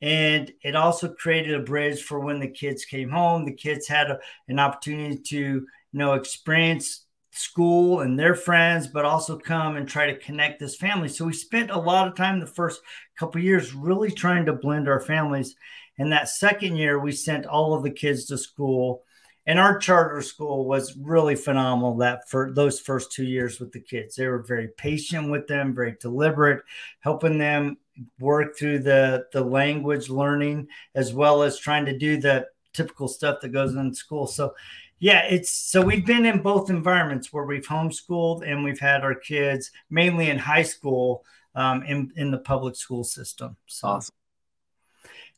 And 0.00 0.52
it 0.62 0.76
also 0.76 1.08
created 1.12 1.54
a 1.54 1.64
bridge 1.64 2.02
for 2.02 2.20
when 2.20 2.40
the 2.40 2.48
kids 2.48 2.84
came 2.84 3.10
home. 3.10 3.44
The 3.44 3.54
kids 3.54 3.86
had 3.86 4.10
a, 4.10 4.18
an 4.48 4.58
opportunity 4.58 5.18
to, 5.18 5.36
you 5.38 5.66
know, 5.92 6.14
experience 6.14 7.04
school 7.30 8.00
and 8.00 8.18
their 8.18 8.34
friends, 8.34 8.86
but 8.86 9.04
also 9.04 9.38
come 9.38 9.76
and 9.76 9.88
try 9.88 10.06
to 10.06 10.18
connect 10.18 10.58
this 10.58 10.76
family. 10.76 11.08
So 11.08 11.24
we 11.24 11.32
spent 11.32 11.70
a 11.70 11.78
lot 11.78 12.08
of 12.08 12.16
time 12.16 12.40
the 12.40 12.46
first 12.46 12.80
couple 13.18 13.40
years 13.40 13.74
really 13.74 14.10
trying 14.10 14.46
to 14.46 14.52
blend 14.52 14.88
our 14.88 15.00
families. 15.00 15.54
And 15.98 16.12
that 16.12 16.28
second 16.28 16.76
year, 16.76 16.98
we 16.98 17.12
sent 17.12 17.46
all 17.46 17.74
of 17.74 17.82
the 17.82 17.90
kids 17.90 18.26
to 18.26 18.38
school. 18.38 19.02
And 19.46 19.58
our 19.58 19.78
charter 19.78 20.20
school 20.20 20.66
was 20.66 20.96
really 20.96 21.34
phenomenal 21.34 21.96
that 21.98 22.28
for 22.28 22.52
those 22.52 22.80
first 22.80 23.12
two 23.12 23.24
years 23.24 23.58
with 23.58 23.72
the 23.72 23.80
kids. 23.80 24.14
They 24.14 24.26
were 24.26 24.42
very 24.42 24.68
patient 24.68 25.30
with 25.30 25.46
them, 25.46 25.74
very 25.74 25.96
deliberate, 26.00 26.62
helping 27.00 27.38
them 27.38 27.78
work 28.20 28.56
through 28.56 28.80
the, 28.80 29.24
the 29.32 29.42
language 29.42 30.10
learning 30.10 30.68
as 30.94 31.14
well 31.14 31.42
as 31.42 31.58
trying 31.58 31.86
to 31.86 31.98
do 31.98 32.18
the 32.18 32.46
typical 32.74 33.08
stuff 33.08 33.40
that 33.40 33.48
goes 33.48 33.74
in 33.74 33.94
school. 33.94 34.26
So 34.26 34.54
yeah, 34.98 35.22
it's 35.28 35.50
so 35.50 35.80
we've 35.80 36.06
been 36.06 36.26
in 36.26 36.42
both 36.42 36.70
environments 36.70 37.32
where 37.32 37.44
we've 37.44 37.66
homeschooled 37.66 38.48
and 38.48 38.64
we've 38.64 38.80
had 38.80 39.02
our 39.02 39.14
kids 39.14 39.70
mainly 39.90 40.28
in 40.28 40.38
high 40.38 40.62
school 40.62 41.24
um, 41.54 41.82
in 41.82 42.12
in 42.16 42.30
the 42.30 42.38
public 42.38 42.76
school 42.76 43.04
system. 43.04 43.56
So. 43.66 43.88
Awesome. 43.88 44.14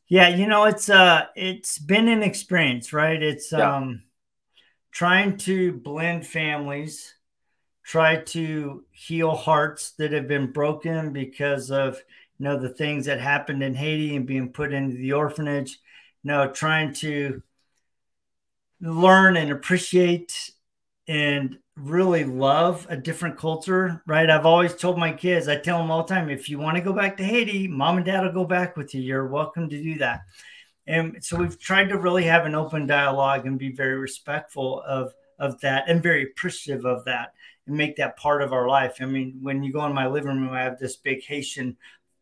Yeah, 0.07 0.27
you 0.27 0.45
know 0.45 0.65
it's 0.65 0.89
uh 0.89 1.27
it's 1.35 1.77
been 1.77 2.07
an 2.09 2.21
experience, 2.21 2.91
right? 2.91 3.21
It's 3.21 3.51
yeah. 3.51 3.77
um 3.77 4.03
trying 4.91 5.37
to 5.37 5.71
blend 5.71 6.27
families, 6.27 7.15
try 7.83 8.17
to 8.17 8.83
heal 8.91 9.31
hearts 9.31 9.91
that 9.91 10.11
have 10.11 10.27
been 10.27 10.51
broken 10.51 11.13
because 11.13 11.71
of 11.71 12.01
you 12.39 12.43
know 12.43 12.57
the 12.57 12.69
things 12.69 13.05
that 13.05 13.21
happened 13.21 13.63
in 13.63 13.73
Haiti 13.73 14.15
and 14.15 14.25
being 14.25 14.51
put 14.51 14.73
into 14.73 14.97
the 14.97 15.13
orphanage. 15.13 15.79
You 16.23 16.31
know, 16.31 16.51
trying 16.51 16.93
to 16.95 17.41
learn 18.81 19.37
and 19.37 19.51
appreciate 19.51 20.51
and 21.07 21.57
really 21.75 22.23
love 22.23 22.85
a 22.89 22.97
different 22.97 23.37
culture, 23.37 24.01
right? 24.05 24.29
I've 24.29 24.45
always 24.45 24.75
told 24.75 24.97
my 24.97 25.11
kids, 25.11 25.47
I 25.47 25.57
tell 25.57 25.77
them 25.77 25.91
all 25.91 26.03
the 26.03 26.13
time, 26.13 26.29
if 26.29 26.49
you 26.49 26.59
want 26.59 26.77
to 26.77 26.83
go 26.83 26.93
back 26.93 27.17
to 27.17 27.23
Haiti, 27.23 27.67
mom 27.67 27.97
and 27.97 28.05
dad 28.05 28.23
will 28.23 28.31
go 28.31 28.45
back 28.45 28.77
with 28.77 28.93
you. 28.93 29.01
You're 29.01 29.27
welcome 29.27 29.69
to 29.69 29.81
do 29.81 29.97
that. 29.99 30.21
And 30.87 31.23
so 31.23 31.37
we've 31.37 31.59
tried 31.59 31.89
to 31.89 31.97
really 31.97 32.23
have 32.23 32.45
an 32.45 32.55
open 32.55 32.87
dialogue 32.87 33.45
and 33.45 33.57
be 33.57 33.71
very 33.71 33.97
respectful 33.97 34.81
of 34.81 35.13
of 35.41 35.59
that 35.61 35.89
and 35.89 36.03
very 36.03 36.23
appreciative 36.23 36.85
of 36.85 37.03
that 37.05 37.33
and 37.65 37.75
make 37.75 37.95
that 37.97 38.15
part 38.15 38.43
of 38.43 38.53
our 38.53 38.67
life. 38.67 38.97
I 39.01 39.05
mean, 39.05 39.39
when 39.41 39.63
you 39.63 39.73
go 39.73 39.85
in 39.85 39.93
my 39.93 40.07
living 40.07 40.39
room, 40.39 40.53
I 40.53 40.61
have 40.61 40.77
this 40.77 40.97
big 40.97 41.23
Haitian 41.23 41.75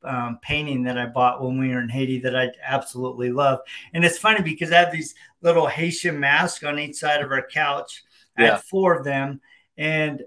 um, 0.04 0.40
painting 0.42 0.84
that 0.84 0.98
I 0.98 1.06
bought 1.06 1.44
when 1.44 1.60
we 1.60 1.70
were 1.70 1.82
in 1.82 1.90
Haiti 1.90 2.20
that 2.22 2.36
I 2.36 2.52
absolutely 2.64 3.32
love. 3.32 3.60
And 3.94 4.06
it's 4.06 4.18
funny 4.18 4.42
because 4.42 4.72
I 4.72 4.80
have 4.80 4.92
these 4.92 5.16
little 5.42 5.68
Haitian 5.68 6.20
masks 6.20 6.64
on 6.64 6.80
each 6.80 6.96
side 6.96 7.22
of 7.22 7.32
our 7.32 7.46
couch. 7.46 8.04
I 8.38 8.44
yeah. 8.44 8.52
have 8.52 8.64
four 8.64 8.96
of 8.96 9.04
them. 9.04 9.42
And 9.78 10.24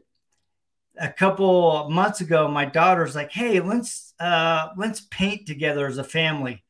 a 0.98 1.10
couple 1.10 1.88
months 1.88 2.20
ago, 2.20 2.48
my 2.48 2.64
daughter's 2.64 3.14
like, 3.14 3.32
"Hey, 3.32 3.60
let's 3.60 4.14
uh, 4.20 4.68
let's 4.76 5.02
paint 5.10 5.46
together 5.46 5.86
as 5.86 5.98
a 5.98 6.04
family." 6.04 6.62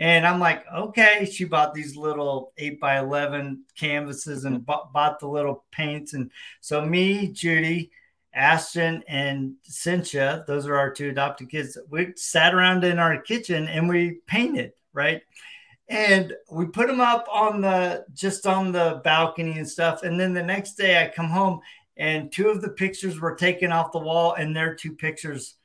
And 0.00 0.26
I'm 0.26 0.38
like, 0.38 0.64
okay. 0.72 1.28
She 1.30 1.44
bought 1.44 1.74
these 1.74 1.96
little 1.96 2.52
eight 2.56 2.80
by 2.80 2.98
eleven 2.98 3.64
canvases 3.76 4.44
and 4.44 4.64
bought, 4.64 4.92
bought 4.92 5.18
the 5.18 5.28
little 5.28 5.64
paints. 5.72 6.14
And 6.14 6.30
so 6.60 6.84
me, 6.84 7.28
Judy, 7.28 7.90
Ashton, 8.38 9.02
and 9.08 9.54
Cynthia, 9.64 10.44
those 10.46 10.66
are 10.66 10.76
our 10.76 10.90
two 10.90 11.10
adopted 11.10 11.50
kids. 11.50 11.76
We 11.90 12.12
sat 12.16 12.54
around 12.54 12.84
in 12.84 12.98
our 12.98 13.20
kitchen 13.20 13.66
and 13.68 13.88
we 13.88 14.20
painted, 14.26 14.72
right? 14.92 15.22
And 15.88 16.34
we 16.50 16.66
put 16.66 16.86
them 16.86 17.00
up 17.00 17.26
on 17.32 17.60
the 17.60 18.04
just 18.14 18.46
on 18.46 18.72
the 18.72 19.00
balcony 19.04 19.58
and 19.58 19.68
stuff. 19.68 20.02
And 20.02 20.20
then 20.20 20.34
the 20.34 20.42
next 20.42 20.74
day 20.74 21.02
I 21.02 21.08
come 21.08 21.28
home 21.28 21.60
and 21.98 22.30
two 22.30 22.48
of 22.48 22.62
the 22.62 22.70
pictures 22.70 23.20
were 23.20 23.34
taken 23.34 23.72
off 23.72 23.92
the 23.92 23.98
wall, 23.98 24.34
and 24.34 24.54
their 24.54 24.74
two 24.74 24.92
pictures 24.92 25.56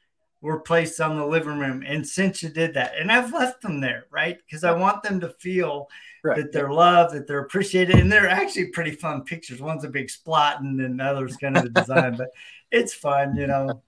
were 0.41 0.59
placed 0.59 0.99
on 0.99 1.17
the 1.17 1.25
living 1.25 1.59
room. 1.59 1.83
And 1.88 2.05
Cynthia 2.05 2.49
did 2.49 2.73
that, 2.73 2.93
and 2.99 3.12
I've 3.12 3.31
left 3.31 3.62
them 3.62 3.79
there, 3.79 4.07
right? 4.09 4.38
Because 4.45 4.63
I 4.63 4.71
want 4.71 5.03
them 5.03 5.19
to 5.21 5.29
feel 5.29 5.88
right. 6.23 6.36
that 6.36 6.51
they're 6.51 6.73
loved, 6.73 7.13
that 7.13 7.27
they're 7.27 7.43
appreciated, 7.43 7.99
and 7.99 8.12
they're 8.12 8.29
actually 8.29 8.69
pretty 8.69 8.91
fun 8.91 9.23
pictures. 9.23 9.62
One's 9.62 9.83
a 9.83 9.89
big 9.89 10.07
splot, 10.07 10.59
and 10.59 10.79
then 10.79 10.97
the 10.97 11.03
other's 11.03 11.38
kind 11.38 11.55
of 11.55 11.65
a 11.65 11.69
design, 11.69 12.15
but 12.17 12.29
it's 12.73 12.93
fun, 12.93 13.36
you 13.36 13.47
know. 13.47 13.83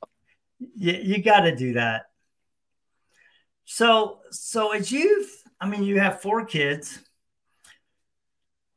You, 0.60 0.94
you 0.94 1.22
got 1.22 1.42
to 1.42 1.56
do 1.56 1.74
that. 1.74 2.04
So, 3.66 4.20
so 4.30 4.72
as 4.72 4.92
you've, 4.92 5.30
I 5.60 5.68
mean, 5.68 5.84
you 5.84 6.00
have 6.00 6.22
four 6.22 6.46
kids. 6.46 7.00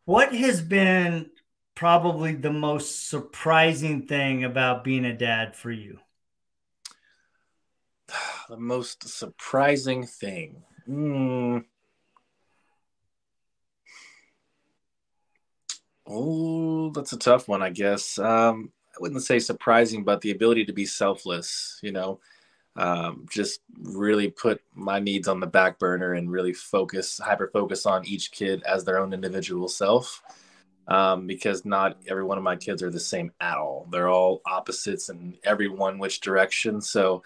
What 0.06 0.34
has 0.34 0.62
been 0.62 1.30
probably 1.74 2.34
the 2.34 2.52
most 2.52 3.08
surprising 3.10 4.06
thing 4.06 4.44
about 4.44 4.82
being 4.82 5.04
a 5.04 5.16
dad 5.16 5.54
for 5.54 5.70
you? 5.70 5.98
The 8.48 8.56
most 8.56 9.06
surprising 9.06 10.06
thing. 10.06 10.62
Mm. 10.88 11.66
Oh, 16.06 16.90
that's 16.90 17.12
a 17.12 17.18
tough 17.18 17.46
one, 17.46 17.62
I 17.62 17.68
guess. 17.68 18.18
Um, 18.18 18.72
wouldn't 19.00 19.22
say 19.22 19.38
surprising, 19.38 20.04
but 20.04 20.20
the 20.20 20.30
ability 20.30 20.64
to 20.66 20.72
be 20.72 20.86
selfless, 20.86 21.78
you 21.82 21.92
know, 21.92 22.20
um, 22.76 23.26
just 23.30 23.60
really 23.80 24.28
put 24.28 24.60
my 24.74 25.00
needs 25.00 25.26
on 25.26 25.40
the 25.40 25.46
back 25.46 25.78
burner 25.78 26.14
and 26.14 26.30
really 26.30 26.52
focus, 26.52 27.18
hyper 27.18 27.50
focus 27.52 27.86
on 27.86 28.06
each 28.06 28.30
kid 28.30 28.62
as 28.62 28.84
their 28.84 28.98
own 28.98 29.12
individual 29.12 29.68
self 29.68 30.22
um, 30.88 31.26
because 31.26 31.64
not 31.64 31.98
every 32.08 32.24
one 32.24 32.38
of 32.38 32.44
my 32.44 32.56
kids 32.56 32.82
are 32.82 32.90
the 32.90 33.00
same 33.00 33.30
at 33.40 33.58
all. 33.58 33.86
They're 33.90 34.08
all 34.08 34.40
opposites 34.46 35.10
in 35.10 35.36
every 35.44 35.68
one 35.68 35.98
which 35.98 36.20
direction. 36.20 36.80
So 36.80 37.22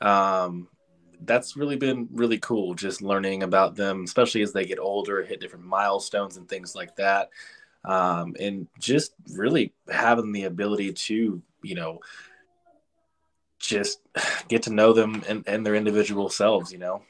um, 0.00 0.68
that's 1.20 1.56
really 1.56 1.76
been 1.76 2.08
really 2.12 2.38
cool, 2.38 2.74
just 2.74 3.02
learning 3.02 3.42
about 3.42 3.76
them, 3.76 4.04
especially 4.04 4.42
as 4.42 4.52
they 4.52 4.64
get 4.64 4.78
older, 4.78 5.22
hit 5.22 5.40
different 5.40 5.64
milestones 5.64 6.36
and 6.36 6.48
things 6.48 6.74
like 6.74 6.96
that. 6.96 7.30
Um, 7.86 8.34
and 8.40 8.66
just 8.80 9.12
really 9.32 9.72
having 9.90 10.32
the 10.32 10.44
ability 10.44 10.92
to, 10.92 11.40
you 11.62 11.74
know, 11.74 12.00
just 13.58 14.00
get 14.48 14.64
to 14.64 14.72
know 14.72 14.92
them 14.92 15.22
and, 15.28 15.44
and 15.46 15.64
their 15.64 15.74
individual 15.74 16.28
selves, 16.28 16.72
you 16.72 16.78
know. 16.78 17.02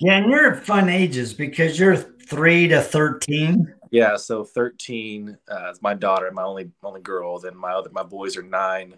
Yeah, 0.00 0.16
and 0.16 0.30
you're 0.30 0.54
fun 0.54 0.88
ages 0.88 1.34
because 1.34 1.78
you're 1.78 1.96
three 1.96 2.66
to 2.68 2.80
thirteen. 2.80 3.74
Yeah, 3.90 4.16
so 4.16 4.42
13 4.42 5.38
uh, 5.48 5.70
is 5.70 5.80
my 5.80 5.94
daughter, 5.94 6.28
my 6.32 6.42
only 6.42 6.72
only 6.82 7.00
girl. 7.00 7.38
Then 7.38 7.56
my 7.56 7.72
other 7.72 7.90
my 7.92 8.02
boys 8.02 8.36
are 8.36 8.42
nine, 8.42 8.96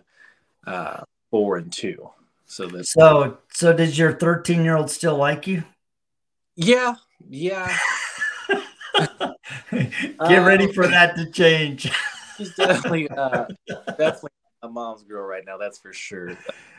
uh, 0.66 1.02
four, 1.30 1.58
and 1.58 1.70
two. 1.70 2.08
So 2.46 2.66
that's 2.66 2.92
so. 2.92 3.36
So 3.52 3.74
does 3.74 3.98
your 3.98 4.12
13 4.12 4.64
year 4.64 4.76
old 4.76 4.90
still 4.90 5.16
like 5.16 5.46
you? 5.46 5.64
Yeah, 6.54 6.94
yeah. 7.28 7.76
Get 10.28 10.38
ready 10.38 10.72
for 10.72 10.84
um, 10.84 10.90
that 10.90 11.16
to 11.16 11.30
change. 11.30 11.90
she's 12.36 12.54
definitely 12.54 13.08
uh, 13.10 13.44
definitely 13.98 14.30
a 14.62 14.68
mom's 14.68 15.02
girl 15.02 15.26
right 15.26 15.44
now. 15.46 15.56
That's 15.56 15.78
for 15.78 15.92
sure. 15.92 16.32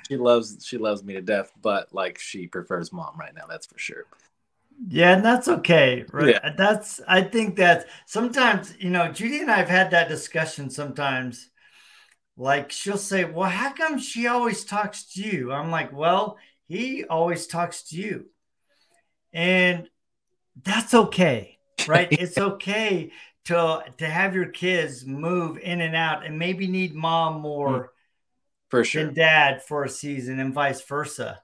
She 0.07 0.17
loves 0.17 0.65
she 0.65 0.77
loves 0.77 1.03
me 1.03 1.13
to 1.13 1.21
death, 1.21 1.51
but 1.61 1.93
like 1.93 2.19
she 2.19 2.47
prefers 2.47 2.93
mom 2.93 3.17
right 3.19 3.33
now. 3.35 3.45
That's 3.47 3.67
for 3.67 3.77
sure. 3.77 4.05
Yeah, 4.89 5.15
and 5.15 5.25
that's 5.25 5.47
okay, 5.47 6.05
right? 6.11 6.35
Yeah. 6.35 6.53
That's 6.55 7.01
I 7.07 7.21
think 7.21 7.55
that 7.57 7.87
sometimes, 8.05 8.75
you 8.79 8.89
know, 8.89 9.11
Judy 9.11 9.39
and 9.39 9.51
I 9.51 9.57
have 9.57 9.69
had 9.69 9.91
that 9.91 10.07
discussion 10.09 10.69
sometimes. 10.69 11.49
Like 12.37 12.71
she'll 12.71 12.97
say, 12.97 13.25
Well, 13.25 13.49
how 13.49 13.73
come 13.73 13.97
she 13.97 14.27
always 14.27 14.63
talks 14.63 15.05
to 15.13 15.21
you? 15.21 15.51
I'm 15.51 15.71
like, 15.71 15.91
Well, 15.91 16.37
he 16.67 17.03
always 17.05 17.47
talks 17.47 17.83
to 17.89 17.95
you. 17.95 18.27
And 19.33 19.89
that's 20.63 20.93
okay, 20.93 21.56
right? 21.93 22.07
it's 22.11 22.37
okay 22.37 23.11
to 23.45 23.83
to 23.97 24.05
have 24.05 24.35
your 24.35 24.47
kids 24.47 25.05
move 25.05 25.57
in 25.57 25.81
and 25.81 25.95
out 25.95 26.25
and 26.25 26.37
maybe 26.37 26.67
need 26.67 26.93
mom 26.93 27.41
more 27.41 27.69
mm, 27.69 27.87
for 28.69 28.83
sure 28.83 29.05
than 29.05 29.13
dad 29.13 29.63
for 29.63 29.83
a 29.83 29.89
season 29.89 30.39
and 30.39 30.53
vice 30.53 30.81
versa. 30.81 31.41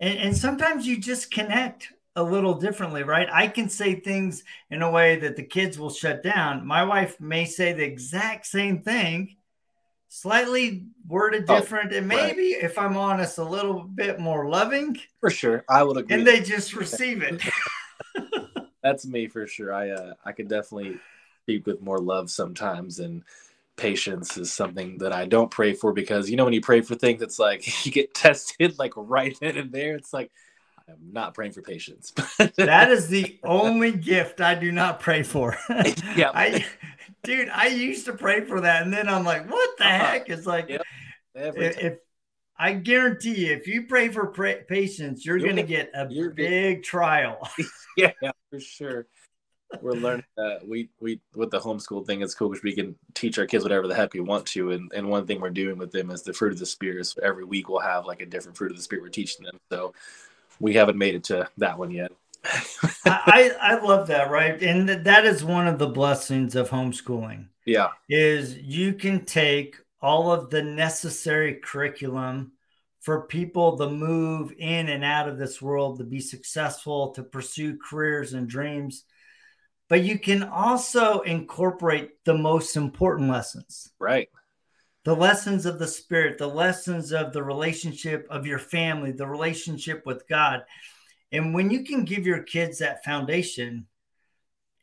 And, 0.00 0.18
and 0.18 0.36
sometimes 0.36 0.86
you 0.86 0.98
just 0.98 1.30
connect 1.30 1.92
a 2.16 2.22
little 2.22 2.54
differently, 2.54 3.02
right? 3.02 3.28
I 3.32 3.46
can 3.46 3.68
say 3.68 3.94
things 3.94 4.42
in 4.70 4.82
a 4.82 4.90
way 4.90 5.16
that 5.20 5.36
the 5.36 5.42
kids 5.42 5.78
will 5.78 5.90
shut 5.90 6.22
down. 6.22 6.66
My 6.66 6.82
wife 6.82 7.20
may 7.20 7.44
say 7.44 7.72
the 7.72 7.84
exact 7.84 8.46
same 8.46 8.82
thing, 8.82 9.36
slightly 10.08 10.86
worded 11.06 11.44
oh, 11.48 11.60
different, 11.60 11.92
oh, 11.92 11.98
and 11.98 12.08
maybe, 12.08 12.54
right. 12.54 12.64
if 12.64 12.76
I'm 12.78 12.96
honest, 12.96 13.38
a 13.38 13.44
little 13.44 13.82
bit 13.82 14.18
more 14.18 14.48
loving. 14.48 14.98
For 15.20 15.30
sure, 15.30 15.64
I 15.68 15.84
would 15.84 15.96
agree. 15.96 16.16
And 16.16 16.26
they 16.26 16.40
just 16.40 16.74
receive 16.74 17.22
it. 17.22 17.40
That's 18.82 19.06
me 19.06 19.28
for 19.28 19.46
sure. 19.46 19.72
I 19.72 19.90
uh, 19.90 20.14
I 20.24 20.32
could 20.32 20.48
definitely 20.48 20.98
speak 21.42 21.66
with 21.66 21.80
more 21.80 21.98
love 21.98 22.30
sometimes, 22.30 22.98
and 22.98 23.24
patience 23.76 24.36
is 24.36 24.52
something 24.52 24.98
that 24.98 25.12
I 25.12 25.24
don't 25.24 25.50
pray 25.50 25.72
for 25.72 25.92
because 25.92 26.28
you 26.28 26.36
know 26.36 26.44
when 26.44 26.52
you 26.52 26.60
pray 26.60 26.82
for 26.82 26.94
things, 26.94 27.22
it's 27.22 27.38
like 27.38 27.66
you 27.86 27.92
get 27.92 28.14
tested 28.14 28.78
like 28.78 28.92
right 28.96 29.36
then 29.40 29.56
and 29.56 29.72
there. 29.72 29.94
It's 29.94 30.12
like 30.12 30.30
I'm 30.88 31.12
not 31.12 31.34
praying 31.34 31.52
for 31.52 31.62
patience. 31.62 32.12
that 32.56 32.90
is 32.90 33.08
the 33.08 33.38
only 33.44 33.92
gift 33.92 34.40
I 34.40 34.54
do 34.54 34.72
not 34.72 35.00
pray 35.00 35.22
for. 35.22 35.56
yeah. 36.16 36.30
I 36.34 36.64
dude, 37.22 37.48
I 37.48 37.68
used 37.68 38.06
to 38.06 38.12
pray 38.12 38.44
for 38.44 38.60
that 38.60 38.82
and 38.82 38.92
then 38.92 39.08
I'm 39.08 39.24
like, 39.24 39.50
what 39.50 39.78
the 39.78 39.84
uh-huh. 39.84 40.04
heck? 40.06 40.28
It's 40.30 40.46
like 40.46 40.68
yep. 40.68 40.82
if, 41.34 41.98
I 42.60 42.72
guarantee 42.72 43.46
you, 43.46 43.52
if 43.52 43.68
you 43.68 43.86
pray 43.86 44.08
for 44.08 44.26
pra- 44.26 44.64
patience, 44.66 45.24
you're, 45.24 45.36
you're 45.36 45.46
going 45.46 45.56
to 45.56 45.62
get 45.62 45.92
a 45.94 46.06
big 46.06 46.82
trial. 46.82 47.48
yeah, 47.96 48.10
for 48.50 48.60
sure. 48.60 49.06
We're 49.82 49.92
learning 49.92 50.24
that 50.36 50.66
we 50.66 50.88
we 50.98 51.20
with 51.34 51.50
the 51.50 51.60
homeschool 51.60 52.06
thing. 52.06 52.22
It's 52.22 52.34
cool 52.34 52.48
because 52.48 52.64
we 52.64 52.74
can 52.74 52.96
teach 53.14 53.38
our 53.38 53.46
kids 53.46 53.64
whatever 53.64 53.86
the 53.86 53.94
heck 53.94 54.14
we 54.14 54.20
want 54.20 54.46
to, 54.46 54.70
and 54.70 54.90
and 54.94 55.08
one 55.08 55.26
thing 55.26 55.40
we're 55.40 55.50
doing 55.50 55.76
with 55.76 55.92
them 55.92 56.10
is 56.10 56.22
the 56.22 56.32
fruit 56.32 56.52
of 56.52 56.58
the 56.58 56.66
spirit. 56.66 57.04
So 57.04 57.20
every 57.22 57.44
week 57.44 57.68
we'll 57.68 57.80
have 57.80 58.06
like 58.06 58.22
a 58.22 58.26
different 58.26 58.56
fruit 58.56 58.70
of 58.70 58.78
the 58.78 58.82
spirit 58.82 59.02
we're 59.02 59.10
teaching 59.10 59.44
them. 59.44 59.60
So 59.70 59.92
we 60.58 60.72
haven't 60.74 60.96
made 60.96 61.14
it 61.14 61.24
to 61.24 61.48
that 61.58 61.78
one 61.78 61.90
yet. 61.90 62.12
I 63.04 63.52
I 63.60 63.78
love 63.80 64.06
that, 64.08 64.30
right? 64.30 64.60
And 64.62 64.88
that 64.88 65.26
is 65.26 65.44
one 65.44 65.66
of 65.66 65.78
the 65.78 65.88
blessings 65.88 66.56
of 66.56 66.70
homeschooling. 66.70 67.48
Yeah. 67.66 67.88
Is 68.08 68.56
you 68.56 68.94
can 68.94 69.26
take 69.26 69.76
all 70.00 70.32
of 70.32 70.48
the 70.48 70.62
necessary 70.62 71.54
curriculum 71.54 72.52
for 73.00 73.26
people 73.26 73.76
to 73.78 73.88
move 73.88 74.52
in 74.58 74.88
and 74.88 75.04
out 75.04 75.28
of 75.28 75.38
this 75.38 75.62
world 75.62 75.98
to 75.98 76.04
be 76.04 76.20
successful, 76.20 77.10
to 77.12 77.22
pursue 77.22 77.78
careers 77.78 78.32
and 78.32 78.48
dreams. 78.48 79.04
But 79.88 80.02
you 80.02 80.18
can 80.18 80.42
also 80.42 81.20
incorporate 81.20 82.24
the 82.24 82.36
most 82.36 82.76
important 82.76 83.30
lessons. 83.30 83.90
Right 83.98 84.28
the 85.08 85.16
lessons 85.16 85.64
of 85.64 85.78
the 85.78 85.86
spirit, 85.86 86.36
the 86.36 86.46
lessons 86.46 87.12
of 87.12 87.32
the 87.32 87.42
relationship 87.42 88.26
of 88.28 88.44
your 88.44 88.58
family, 88.58 89.10
the 89.10 89.26
relationship 89.26 90.04
with 90.04 90.28
God. 90.28 90.64
And 91.32 91.54
when 91.54 91.70
you 91.70 91.82
can 91.82 92.04
give 92.04 92.26
your 92.26 92.42
kids 92.42 92.80
that 92.80 93.02
foundation, 93.04 93.86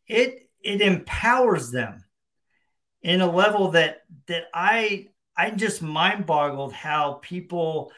it 0.08 0.50
it 0.64 0.82
empowers 0.82 1.70
them 1.70 2.06
in 3.04 3.22
a 3.22 3.32
level 3.32 3.70
that 3.72 4.02
that 4.26 4.46
I 4.52 5.10
I 5.38 5.52
just 5.52 5.84
mind 5.84 6.26
boggled 6.26 6.74
how 6.74 7.20
people 7.22 7.92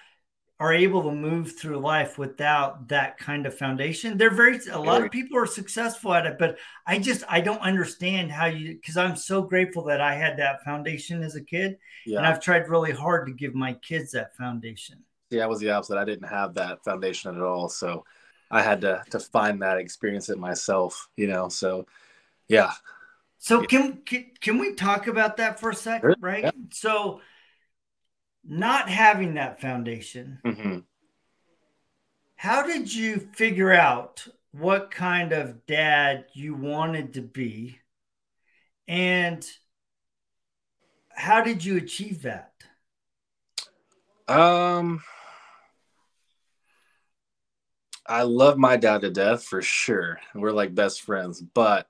are 0.60 0.74
able 0.74 1.04
to 1.04 1.12
move 1.12 1.56
through 1.58 1.78
life 1.78 2.18
without 2.18 2.88
that 2.88 3.18
kind 3.20 3.46
of 3.46 3.56
foundation. 3.56 4.18
They're 4.18 4.32
very 4.34 4.60
a 4.72 4.80
lot 4.80 5.04
of 5.04 5.12
people 5.12 5.38
are 5.38 5.46
successful 5.46 6.14
at 6.14 6.26
it, 6.26 6.38
but 6.40 6.58
I 6.86 6.98
just 6.98 7.24
I 7.30 7.42
don't 7.42 7.62
understand 7.62 8.32
how 8.32 8.48
you 8.48 8.74
because 8.74 8.98
I'm 8.98 9.16
so 9.16 9.44
grateful 9.44 9.84
that 9.86 10.02
I 10.02 10.16
had 10.16 10.38
that 10.38 10.64
foundation 10.64 11.22
as 11.22 11.36
a 11.36 11.44
kid. 11.44 11.78
Yeah. 12.06 12.18
And 12.18 12.28
I've 12.28 12.42
tried 12.42 12.70
really 12.70 12.92
hard 12.92 13.28
to 13.28 13.34
give 13.34 13.54
my 13.54 13.74
kids 13.74 14.12
that 14.12 14.36
foundation. 14.36 15.04
Yeah, 15.30 15.44
I 15.44 15.48
was 15.48 15.60
the 15.60 15.70
opposite. 15.70 15.98
I 15.98 16.06
didn't 16.06 16.30
have 16.30 16.56
that 16.56 16.84
foundation 16.84 17.36
at 17.36 17.42
all. 17.42 17.70
So 17.70 18.04
I 18.50 18.64
had 18.64 18.82
to 18.82 19.04
to 19.12 19.20
find 19.20 19.62
that 19.62 19.78
experience 19.78 20.30
it 20.30 20.40
myself, 20.40 21.08
you 21.18 21.28
know. 21.28 21.50
So 21.50 21.86
yeah. 22.48 22.72
So 23.38 23.62
can 23.62 23.98
can, 23.98 24.32
can 24.42 24.58
we 24.58 24.74
talk 24.74 25.06
about 25.06 25.38
that 25.38 25.60
for 25.60 25.70
a 25.70 25.76
second, 25.76 26.10
sure. 26.10 26.16
right? 26.20 26.46
Yeah. 26.46 26.52
So 26.72 27.22
not 28.48 28.90
having 28.90 29.36
that 29.36 29.62
foundation, 29.62 30.40
mm-hmm. 30.46 30.80
how 32.36 32.66
did 32.66 32.94
you 32.94 33.30
figure 33.34 33.74
out 33.74 34.28
what 34.52 34.90
kind 34.92 35.34
of 35.34 35.66
dad 35.66 36.26
you 36.34 36.56
wanted 36.56 37.14
to 37.14 37.22
be? 37.22 37.80
And 38.88 39.46
how 41.10 41.42
did 41.44 41.66
you 41.66 41.78
achieve 41.78 42.22
that? 42.22 42.54
Um, 44.28 45.04
I 48.06 48.24
love 48.24 48.58
my 48.58 48.78
dad 48.78 49.02
to 49.02 49.10
death 49.10 49.44
for 49.44 49.62
sure. 49.62 50.20
We're 50.34 50.52
like 50.52 50.74
best 50.74 51.02
friends, 51.02 51.42
but 51.42 51.88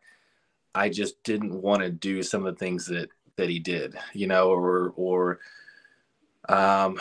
I 0.73 0.89
just 0.89 1.21
didn't 1.23 1.61
want 1.61 1.81
to 1.81 1.89
do 1.89 2.23
some 2.23 2.45
of 2.45 2.55
the 2.55 2.59
things 2.59 2.87
that 2.87 3.09
that 3.37 3.49
he 3.49 3.59
did, 3.59 3.95
you 4.13 4.27
know, 4.27 4.49
or 4.49 4.93
or 4.95 5.39
um 6.49 6.99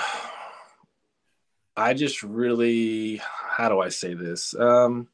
I 1.76 1.94
just 1.94 2.22
really 2.22 3.20
how 3.56 3.68
do 3.68 3.80
I 3.80 3.88
say 3.88 4.14
this? 4.14 4.54
Um 4.58 5.08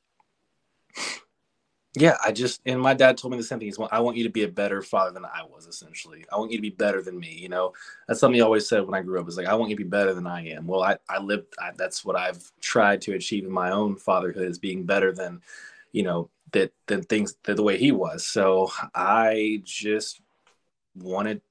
yeah, 1.95 2.17
I 2.25 2.33
just 2.33 2.63
and 2.65 2.81
my 2.81 2.95
dad 2.95 3.19
told 3.19 3.33
me 3.33 3.37
the 3.37 3.45
same 3.45 3.59
thing. 3.59 3.69
He's 3.69 3.79
well, 3.79 3.89
I 3.93 4.01
want 4.01 4.17
you 4.17 4.25
to 4.25 4.31
be 4.31 4.45
a 4.45 4.49
better 4.49 4.81
father 4.81 5.11
than 5.11 5.27
I 5.27 5.43
was. 5.45 5.67
Essentially, 5.67 6.25
I 6.33 6.37
want 6.37 6.51
you 6.51 6.57
to 6.57 6.63
be 6.63 6.71
better 6.71 7.03
than 7.03 7.19
me. 7.19 7.37
You 7.39 7.51
know, 7.51 7.75
that's 8.09 8.19
something 8.19 8.37
he 8.37 8.41
always 8.41 8.67
said 8.67 8.87
when 8.87 8.95
I 8.95 9.03
grew 9.03 9.21
up. 9.21 9.29
Is 9.29 9.37
like 9.37 9.47
I 9.47 9.55
want 9.55 9.69
you 9.69 9.77
to 9.77 9.85
be 9.85 9.89
better 9.89 10.15
than 10.15 10.27
I 10.27 10.49
am. 10.49 10.67
Well, 10.67 10.83
I 10.83 10.97
I 11.11 11.19
lived. 11.19 11.55
I, 11.61 11.73
that's 11.77 12.03
what 12.03 12.17
I've 12.17 12.51
tried 12.63 13.03
to 13.03 13.13
achieve 13.13 13.45
in 13.45 13.53
my 13.53 13.71
own 13.71 13.97
fatherhood 13.97 14.49
is 14.49 14.59
being 14.59 14.87
better 14.87 15.13
than, 15.13 15.43
you 15.93 16.03
know, 16.03 16.31
that 16.53 16.73
than 16.87 17.03
things 17.03 17.35
the 17.45 17.63
way 17.63 17.77
he 17.77 17.93
was. 17.93 18.27
So 18.27 18.71
I 18.95 19.61
just 19.63 20.23
wanted 20.95 21.43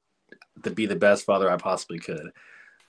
to 0.64 0.72
be 0.72 0.88
the 0.88 0.96
best 0.96 1.24
father 1.24 1.52
I 1.52 1.58
possibly 1.58 2.00
could. 2.00 2.32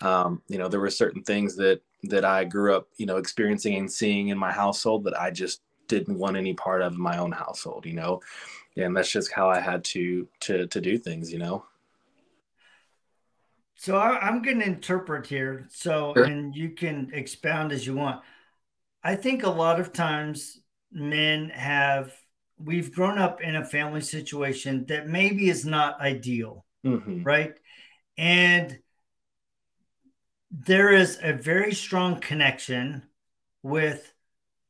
Um, 0.02 0.42
you 0.48 0.58
know, 0.58 0.68
there 0.68 0.80
were 0.80 0.90
certain 0.90 1.22
things 1.22 1.56
that 1.56 1.80
that 2.04 2.24
I 2.24 2.44
grew 2.44 2.74
up, 2.74 2.88
you 2.96 3.06
know, 3.06 3.16
experiencing 3.16 3.76
and 3.76 3.90
seeing 3.90 4.28
in 4.28 4.38
my 4.38 4.52
household 4.52 5.04
that 5.04 5.18
I 5.20 5.30
just 5.30 5.62
didn't 5.86 6.18
want 6.18 6.36
any 6.36 6.54
part 6.54 6.82
of 6.82 6.96
my 6.96 7.18
own 7.18 7.30
household, 7.30 7.86
you 7.86 7.94
know, 7.94 8.20
and 8.76 8.96
that's 8.96 9.10
just 9.10 9.32
how 9.32 9.48
I 9.48 9.60
had 9.60 9.84
to 9.84 10.28
to 10.40 10.66
to 10.66 10.80
do 10.80 10.98
things, 10.98 11.32
you 11.32 11.38
know. 11.38 11.64
So 13.76 13.96
I, 13.96 14.28
am 14.28 14.42
going 14.42 14.60
to 14.60 14.66
interpret 14.66 15.26
here, 15.26 15.66
so 15.68 16.12
sure. 16.14 16.24
and 16.24 16.54
you 16.54 16.70
can 16.70 17.10
expound 17.12 17.72
as 17.72 17.84
you 17.84 17.94
want. 17.94 18.22
I 19.02 19.16
think 19.16 19.42
a 19.42 19.50
lot 19.50 19.80
of 19.80 19.92
times 19.92 20.60
men 20.92 21.48
have 21.50 22.12
we've 22.58 22.94
grown 22.94 23.18
up 23.18 23.40
in 23.40 23.56
a 23.56 23.64
family 23.64 24.00
situation 24.00 24.86
that 24.86 25.08
maybe 25.08 25.48
is 25.48 25.64
not 25.64 26.00
ideal, 26.00 26.64
mm-hmm. 26.84 27.24
right? 27.24 27.54
And 28.16 28.78
there 30.52 30.92
is 30.92 31.18
a 31.22 31.32
very 31.32 31.74
strong 31.74 32.20
connection 32.20 33.02
with 33.62 34.12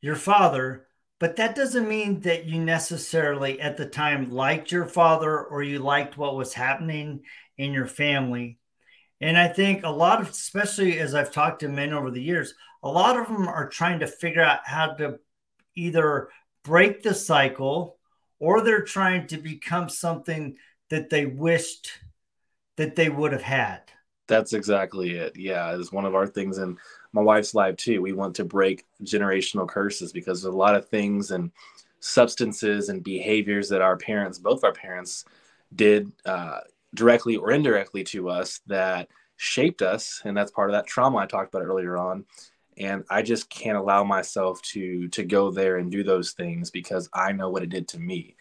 your 0.00 0.16
father 0.16 0.86
but 1.22 1.36
that 1.36 1.54
doesn't 1.54 1.86
mean 1.86 2.22
that 2.22 2.46
you 2.46 2.58
necessarily 2.58 3.60
at 3.60 3.76
the 3.76 3.86
time 3.86 4.32
liked 4.32 4.72
your 4.72 4.86
father 4.86 5.40
or 5.40 5.62
you 5.62 5.78
liked 5.78 6.18
what 6.18 6.34
was 6.34 6.52
happening 6.52 7.20
in 7.56 7.72
your 7.72 7.86
family. 7.86 8.58
And 9.20 9.38
I 9.38 9.46
think 9.46 9.84
a 9.84 9.88
lot 9.88 10.20
of, 10.20 10.30
especially 10.30 10.98
as 10.98 11.14
I've 11.14 11.30
talked 11.30 11.60
to 11.60 11.68
men 11.68 11.92
over 11.92 12.10
the 12.10 12.20
years, 12.20 12.54
a 12.82 12.88
lot 12.88 13.16
of 13.16 13.28
them 13.28 13.46
are 13.46 13.68
trying 13.68 14.00
to 14.00 14.08
figure 14.08 14.42
out 14.42 14.62
how 14.64 14.94
to 14.94 15.20
either 15.76 16.28
break 16.64 17.04
the 17.04 17.14
cycle 17.14 17.98
or 18.40 18.60
they're 18.60 18.82
trying 18.82 19.28
to 19.28 19.36
become 19.36 19.88
something 19.88 20.56
that 20.90 21.08
they 21.08 21.24
wished 21.24 21.88
that 22.78 22.96
they 22.96 23.08
would 23.08 23.30
have 23.30 23.42
had. 23.42 23.91
That's 24.32 24.54
exactly 24.54 25.10
it. 25.10 25.36
Yeah, 25.36 25.76
it's 25.76 25.92
one 25.92 26.06
of 26.06 26.14
our 26.14 26.26
things 26.26 26.56
in 26.56 26.78
my 27.12 27.20
wife's 27.20 27.54
life 27.54 27.76
too. 27.76 28.00
We 28.00 28.14
want 28.14 28.34
to 28.36 28.46
break 28.46 28.86
generational 29.02 29.68
curses 29.68 30.10
because 30.10 30.40
there's 30.40 30.54
a 30.54 30.56
lot 30.56 30.74
of 30.74 30.88
things 30.88 31.32
and 31.32 31.50
substances 32.00 32.88
and 32.88 33.04
behaviors 33.04 33.68
that 33.68 33.82
our 33.82 33.98
parents, 33.98 34.38
both 34.38 34.64
our 34.64 34.72
parents, 34.72 35.26
did 35.76 36.10
uh, 36.24 36.60
directly 36.94 37.36
or 37.36 37.50
indirectly 37.50 38.04
to 38.04 38.30
us 38.30 38.62
that 38.68 39.08
shaped 39.36 39.82
us, 39.82 40.22
and 40.24 40.34
that's 40.34 40.50
part 40.50 40.70
of 40.70 40.72
that 40.76 40.86
trauma 40.86 41.18
I 41.18 41.26
talked 41.26 41.54
about 41.54 41.66
earlier 41.66 41.98
on. 41.98 42.24
And 42.78 43.04
I 43.10 43.20
just 43.20 43.50
can't 43.50 43.76
allow 43.76 44.02
myself 44.02 44.62
to 44.72 45.08
to 45.08 45.24
go 45.24 45.50
there 45.50 45.76
and 45.76 45.90
do 45.90 46.02
those 46.02 46.32
things 46.32 46.70
because 46.70 47.10
I 47.12 47.32
know 47.32 47.50
what 47.50 47.62
it 47.62 47.68
did 47.68 47.86
to 47.88 48.00
me. 48.00 48.34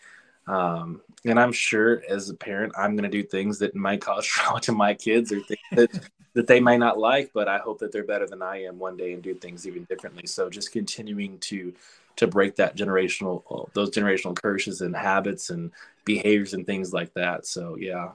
Um, 0.47 1.01
and 1.25 1.39
I'm 1.39 1.51
sure 1.51 2.03
as 2.09 2.29
a 2.29 2.33
parent, 2.33 2.73
I'm 2.77 2.95
going 2.95 3.09
to 3.09 3.17
do 3.17 3.23
things 3.23 3.59
that 3.59 3.75
might 3.75 4.01
cause 4.01 4.25
trauma 4.27 4.59
to 4.61 4.71
my 4.71 4.93
kids 4.93 5.31
or 5.31 5.39
things 5.41 5.59
that, 5.71 6.09
that 6.33 6.47
they 6.47 6.59
may 6.59 6.77
not 6.77 6.97
like, 6.97 7.31
but 7.33 7.47
I 7.47 7.57
hope 7.57 7.79
that 7.79 7.91
they're 7.91 8.03
better 8.03 8.27
than 8.27 8.41
I 8.41 8.63
am 8.63 8.79
one 8.79 8.97
day 8.97 9.13
and 9.13 9.21
do 9.21 9.33
things 9.33 9.67
even 9.67 9.83
differently. 9.85 10.25
So 10.25 10.49
just 10.49 10.71
continuing 10.71 11.37
to, 11.39 11.73
to 12.17 12.27
break 12.27 12.55
that 12.55 12.75
generational, 12.75 13.43
uh, 13.51 13.69
those 13.73 13.91
generational 13.91 14.35
curses 14.35 14.81
and 14.81 14.95
habits 14.95 15.49
and 15.49 15.71
behaviors 16.05 16.53
and 16.53 16.65
things 16.65 16.93
like 16.93 17.13
that. 17.13 17.45
So, 17.45 17.75
yeah. 17.77 18.11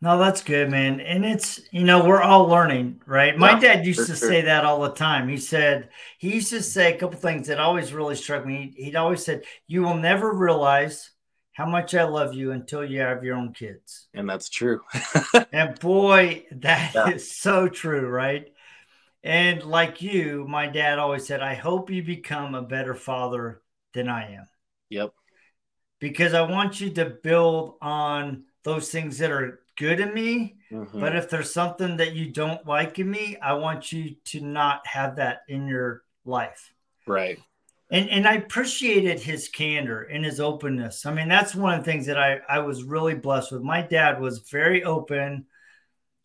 No, 0.00 0.18
that's 0.18 0.42
good, 0.42 0.70
man. 0.70 1.00
And 1.00 1.24
it's, 1.24 1.60
you 1.70 1.84
know, 1.84 2.04
we're 2.04 2.20
all 2.20 2.46
learning, 2.46 3.00
right? 3.06 3.38
My 3.38 3.52
yeah, 3.52 3.60
dad 3.60 3.86
used 3.86 4.00
to 4.00 4.16
sure. 4.16 4.28
say 4.28 4.42
that 4.42 4.64
all 4.64 4.82
the 4.82 4.90
time. 4.90 5.28
He 5.28 5.38
said, 5.38 5.88
he 6.18 6.34
used 6.34 6.50
to 6.50 6.62
say 6.62 6.92
a 6.92 6.98
couple 6.98 7.18
things 7.18 7.46
that 7.46 7.58
always 7.58 7.92
really 7.92 8.14
struck 8.14 8.44
me. 8.44 8.74
He'd 8.76 8.96
always 8.96 9.24
said, 9.24 9.44
You 9.66 9.82
will 9.82 9.94
never 9.94 10.32
realize 10.34 11.10
how 11.54 11.66
much 11.66 11.94
I 11.94 12.02
love 12.02 12.34
you 12.34 12.50
until 12.50 12.84
you 12.84 13.00
have 13.00 13.24
your 13.24 13.36
own 13.36 13.52
kids. 13.52 14.08
And 14.12 14.28
that's 14.28 14.48
true. 14.48 14.82
and 15.52 15.78
boy, 15.78 16.44
that 16.50 16.92
yeah. 16.94 17.08
is 17.10 17.30
so 17.30 17.68
true, 17.68 18.08
right? 18.08 18.52
And 19.22 19.62
like 19.62 20.02
you, 20.02 20.46
my 20.48 20.66
dad 20.66 20.98
always 20.98 21.26
said, 21.26 21.40
I 21.40 21.54
hope 21.54 21.90
you 21.90 22.02
become 22.02 22.56
a 22.56 22.62
better 22.62 22.94
father 22.94 23.62
than 23.94 24.08
I 24.08 24.34
am. 24.34 24.46
Yep. 24.90 25.14
Because 26.00 26.34
I 26.34 26.42
want 26.42 26.80
you 26.80 26.90
to 26.90 27.06
build 27.06 27.76
on 27.80 28.44
those 28.64 28.90
things 28.90 29.18
that 29.18 29.30
are 29.30 29.60
good 29.76 30.00
in 30.00 30.12
me. 30.12 30.56
Mm-hmm. 30.72 31.00
But 31.00 31.14
if 31.14 31.30
there's 31.30 31.54
something 31.54 31.98
that 31.98 32.14
you 32.14 32.32
don't 32.32 32.66
like 32.66 32.98
in 32.98 33.08
me, 33.08 33.36
I 33.40 33.54
want 33.54 33.92
you 33.92 34.16
to 34.26 34.40
not 34.40 34.86
have 34.88 35.16
that 35.16 35.42
in 35.48 35.68
your 35.68 36.02
life. 36.24 36.72
Right 37.06 37.38
and 37.94 38.10
and 38.10 38.26
I 38.26 38.34
appreciated 38.34 39.20
his 39.20 39.48
candor 39.48 40.02
and 40.02 40.24
his 40.24 40.40
openness. 40.40 41.06
I 41.06 41.14
mean, 41.14 41.28
that's 41.28 41.54
one 41.54 41.78
of 41.78 41.84
the 41.84 41.90
things 41.90 42.06
that 42.06 42.18
I 42.18 42.40
I 42.48 42.58
was 42.58 42.82
really 42.82 43.14
blessed 43.14 43.52
with. 43.52 43.62
My 43.62 43.82
dad 43.82 44.20
was 44.20 44.40
very 44.50 44.82
open, 44.82 45.46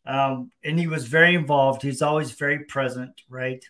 um, 0.04 0.50
and 0.64 0.80
he 0.80 0.88
was 0.88 1.06
very 1.06 1.36
involved. 1.36 1.84
He's 1.84 2.02
always 2.02 2.32
very 2.32 2.66
present, 2.66 3.22
right? 3.30 3.64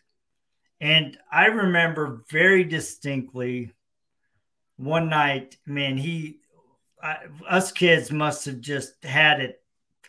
And 0.80 1.18
I 1.30 1.48
remember 1.48 2.24
very 2.30 2.64
distinctly 2.64 3.74
one 4.78 5.10
night, 5.10 5.58
man, 5.66 5.98
he 5.98 6.40
I, 7.04 7.18
us 7.50 7.74
kids 7.74 8.14
must 8.14 8.46
have 8.46 8.62
just 8.62 9.04
had 9.04 9.42
it 9.42 9.62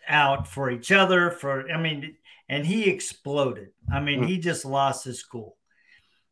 out 0.07 0.47
for 0.47 0.71
each 0.71 0.93
other. 0.93 1.33
For 1.33 1.69
I 1.69 1.77
mean, 1.77 2.15
and 2.49 2.65
he 2.65 2.89
exploded. 2.89 3.71
I 3.93 3.99
mean, 3.99 4.23
mm. 4.23 4.29
he 4.29 4.39
just 4.39 4.65
lost 4.65 5.05
his 5.05 5.25
cool 5.25 5.57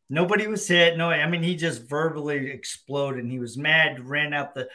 Nobody 0.09 0.47
was 0.47 0.67
hit. 0.67 0.97
No, 0.97 1.11
I 1.11 1.27
mean, 1.27 1.43
he 1.43 1.55
just 1.55 1.87
verbally 1.87 2.49
exploded. 2.49 3.23
And 3.23 3.31
he 3.31 3.39
was 3.39 3.57
mad, 3.57 4.07
ran 4.07 4.33
out 4.33 4.55
the, 4.55 4.67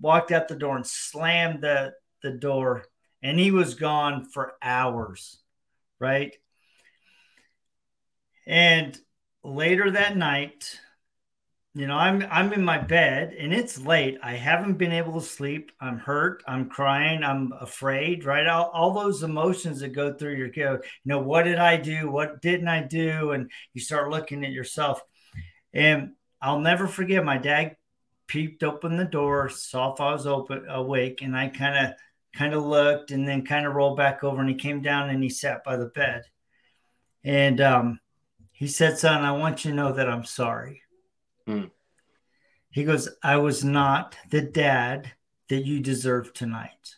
walked 0.00 0.32
out 0.32 0.48
the 0.48 0.56
door 0.56 0.76
and 0.76 0.86
slammed 0.86 1.62
the, 1.62 1.92
the 2.22 2.30
door. 2.30 2.84
And 3.22 3.38
he 3.38 3.50
was 3.50 3.74
gone 3.74 4.24
for 4.24 4.54
hours, 4.62 5.38
right? 5.98 6.34
And 8.46 8.98
later 9.44 9.90
that 9.90 10.16
night, 10.16 10.80
you 11.78 11.86
know 11.86 11.96
i'm 11.96 12.26
i'm 12.30 12.52
in 12.52 12.64
my 12.64 12.76
bed 12.76 13.34
and 13.38 13.54
it's 13.54 13.80
late. 13.80 14.18
I 14.20 14.32
haven't 14.34 14.78
been 14.78 14.90
able 14.90 15.20
to 15.20 15.26
sleep. 15.26 15.70
I'm 15.80 15.98
hurt. 15.98 16.42
I'm 16.48 16.68
crying. 16.68 17.22
I'm 17.22 17.52
afraid 17.60 18.24
right? 18.24 18.48
All, 18.48 18.70
all 18.74 18.92
those 18.92 19.22
emotions 19.22 19.78
that 19.80 19.90
go 19.90 20.12
through 20.12 20.34
your 20.34 20.48
go 20.48 20.72
you 20.72 20.80
know 21.04 21.20
what 21.20 21.44
did 21.44 21.58
i 21.58 21.76
do? 21.76 22.10
What 22.10 22.42
didn't 22.42 22.66
i 22.66 22.82
do? 22.82 23.30
And 23.30 23.50
you 23.74 23.80
start 23.80 24.10
looking 24.10 24.44
at 24.44 24.50
yourself. 24.50 25.00
And 25.72 26.14
i'll 26.42 26.58
never 26.58 26.88
forget 26.88 27.24
my 27.24 27.38
dad 27.38 27.76
peeped 28.26 28.64
open 28.64 28.96
the 28.96 29.04
door 29.04 29.48
saw 29.48 29.92
if 29.94 30.00
i 30.00 30.12
was 30.12 30.26
open 30.26 30.66
awake 30.68 31.22
and 31.22 31.36
i 31.36 31.48
kind 31.48 31.86
of 31.86 31.94
kind 32.34 32.54
of 32.54 32.64
looked 32.64 33.10
and 33.10 33.26
then 33.26 33.44
kind 33.44 33.66
of 33.66 33.74
rolled 33.74 33.96
back 33.96 34.24
over 34.24 34.40
and 34.40 34.50
he 34.50 34.56
came 34.56 34.82
down 34.82 35.10
and 35.10 35.22
he 35.22 35.30
sat 35.30 35.64
by 35.64 35.76
the 35.76 35.86
bed. 35.86 36.22
And 37.24 37.60
um, 37.60 38.00
he 38.52 38.66
said 38.66 38.98
son 38.98 39.22
i 39.22 39.30
want 39.30 39.64
you 39.64 39.70
to 39.70 39.76
know 39.76 39.92
that 39.92 40.08
i'm 40.08 40.24
sorry 40.24 40.82
Mm. 41.48 41.70
He 42.70 42.84
goes, 42.84 43.08
I 43.22 43.36
was 43.38 43.64
not 43.64 44.14
the 44.30 44.42
dad 44.42 45.12
that 45.48 45.64
you 45.64 45.80
deserve 45.80 46.34
tonight. 46.34 46.94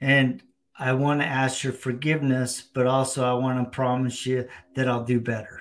And 0.00 0.42
I 0.76 0.94
want 0.94 1.20
to 1.20 1.26
ask 1.26 1.62
your 1.62 1.72
forgiveness, 1.72 2.60
but 2.60 2.86
also 2.86 3.24
I 3.24 3.34
want 3.34 3.64
to 3.64 3.70
promise 3.70 4.26
you 4.26 4.48
that 4.74 4.88
I'll 4.88 5.04
do 5.04 5.20
better. 5.20 5.60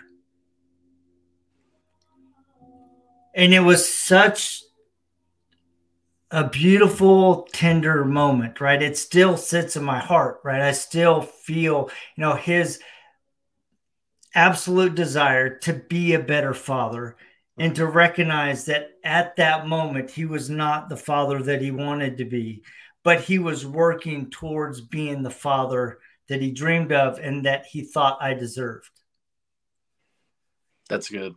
And 3.35 3.53
it 3.53 3.59
was 3.59 3.87
such 3.87 4.63
a 6.31 6.47
beautiful, 6.49 7.47
tender 7.53 8.03
moment, 8.03 8.59
right? 8.59 8.81
It 8.81 8.97
still 8.97 9.37
sits 9.37 9.75
in 9.75 9.83
my 9.83 9.99
heart, 9.99 10.39
right? 10.43 10.61
I 10.61 10.71
still 10.71 11.21
feel, 11.21 11.89
you 12.15 12.21
know, 12.21 12.33
his 12.33 12.79
absolute 14.33 14.95
desire 14.95 15.57
to 15.59 15.73
be 15.73 16.13
a 16.13 16.19
better 16.19 16.53
father 16.53 17.15
and 17.57 17.75
to 17.75 17.85
recognize 17.85 18.65
that 18.65 18.91
at 19.03 19.35
that 19.35 19.67
moment 19.67 20.09
he 20.09 20.25
was 20.25 20.49
not 20.49 20.89
the 20.89 20.97
father 20.97 21.41
that 21.43 21.61
he 21.61 21.71
wanted 21.71 22.17
to 22.17 22.25
be, 22.25 22.63
but 23.03 23.21
he 23.21 23.39
was 23.39 23.65
working 23.65 24.29
towards 24.29 24.81
being 24.81 25.21
the 25.21 25.29
father 25.29 25.99
that 26.29 26.41
he 26.41 26.51
dreamed 26.51 26.91
of 26.91 27.19
and 27.19 27.45
that 27.45 27.65
he 27.65 27.83
thought 27.83 28.17
I 28.21 28.33
deserved. 28.33 28.89
That's 30.89 31.09
good. 31.09 31.35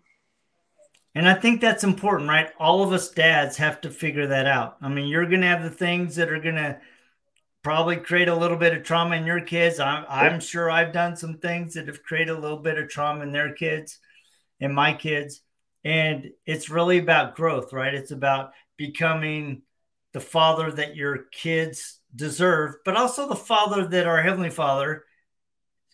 And 1.16 1.28
I 1.28 1.35
think 1.35 1.61
that's 1.61 1.85
important, 1.85 2.28
right? 2.28 2.50
All 2.59 2.83
of 2.83 2.92
us 2.92 3.11
dads 3.11 3.57
have 3.59 3.80
to 3.83 3.90
figure 3.90 4.26
that 4.28 4.46
out. 4.46 4.76
I 4.83 4.88
mean, 4.88 5.07
you're 5.07 5.26
going 5.26 5.42
to 5.42 5.46
have 5.46 5.62
the 5.62 5.70
things 5.70 6.16
that 6.16 6.30
are 6.30 6.40
going 6.40 6.57
to 6.57 6.78
probably 7.64 7.96
create 7.96 8.29
a 8.29 8.37
little 8.37 8.59
bit 8.59 8.74
of 8.74 8.85
trauma 8.85 9.16
in 9.16 9.27
your 9.27 9.40
kids. 9.40 9.81
I'm, 9.81 10.05
I'm 10.09 10.38
sure 10.38 10.70
I've 10.70 10.92
done 10.92 11.16
some 11.16 11.38
things 11.38 11.74
that 11.74 11.88
have 11.88 12.03
created 12.03 12.37
a 12.37 12.38
little 12.38 12.59
bit 12.59 12.79
of 12.79 12.90
trauma 12.90 13.22
in 13.22 13.33
their 13.33 13.55
kids 13.55 13.98
and 14.61 14.74
my 14.74 14.92
kids. 14.92 15.40
And 15.83 16.31
it's 16.46 16.70
really 16.70 16.98
about 16.98 17.35
growth, 17.35 17.72
right? 17.72 17.94
It's 17.94 18.11
about 18.11 18.53
becoming 18.77 19.62
the 20.12 20.20
father 20.20 20.70
that 20.72 20.94
your 20.94 21.24
kids 21.33 22.00
deserve, 22.14 22.77
but 22.85 22.96
also 22.96 23.29
the 23.29 23.35
father 23.35 23.87
that 23.87 24.07
our 24.07 24.22
Heavenly 24.22 24.50
Father 24.50 25.05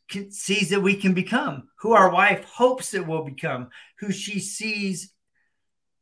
can, 0.09 0.31
sees 0.33 0.71
that 0.71 0.83
we 0.83 0.97
can 0.97 1.15
become, 1.15 1.69
who 1.79 1.93
our 1.93 2.11
wife 2.11 2.45
hopes 2.45 2.91
that 2.91 3.07
we'll 3.07 3.25
become, 3.25 3.71
who 4.01 4.13
she 4.13 4.41
sees 4.41 5.13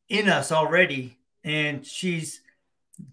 in 0.09 0.29
us 0.29 0.51
already. 0.51 1.19
And 1.45 1.87
she's 1.87 2.41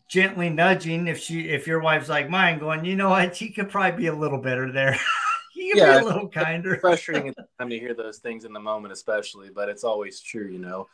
gently 0.07 0.49
nudging 0.49 1.07
if 1.07 1.19
she 1.19 1.49
if 1.49 1.67
your 1.67 1.79
wife's 1.79 2.09
like 2.09 2.29
mine, 2.29 2.59
going, 2.59 2.85
you 2.85 2.95
know 2.95 3.09
what, 3.09 3.35
she 3.35 3.49
could 3.49 3.69
probably 3.69 3.97
be 3.97 4.07
a 4.07 4.15
little 4.15 4.39
better 4.39 4.71
there. 4.71 4.97
you 5.55 5.73
could 5.73 5.81
yeah, 5.81 5.99
be 5.99 6.05
a 6.05 6.07
little 6.07 6.29
kinder. 6.29 6.77
frustrating 6.81 7.33
time 7.59 7.69
to 7.69 7.79
hear 7.79 7.93
those 7.93 8.19
things 8.19 8.45
in 8.45 8.53
the 8.53 8.59
moment, 8.59 8.93
especially, 8.93 9.49
but 9.49 9.69
it's 9.69 9.83
always 9.83 10.19
true, 10.19 10.47
you 10.47 10.59
know. 10.59 10.87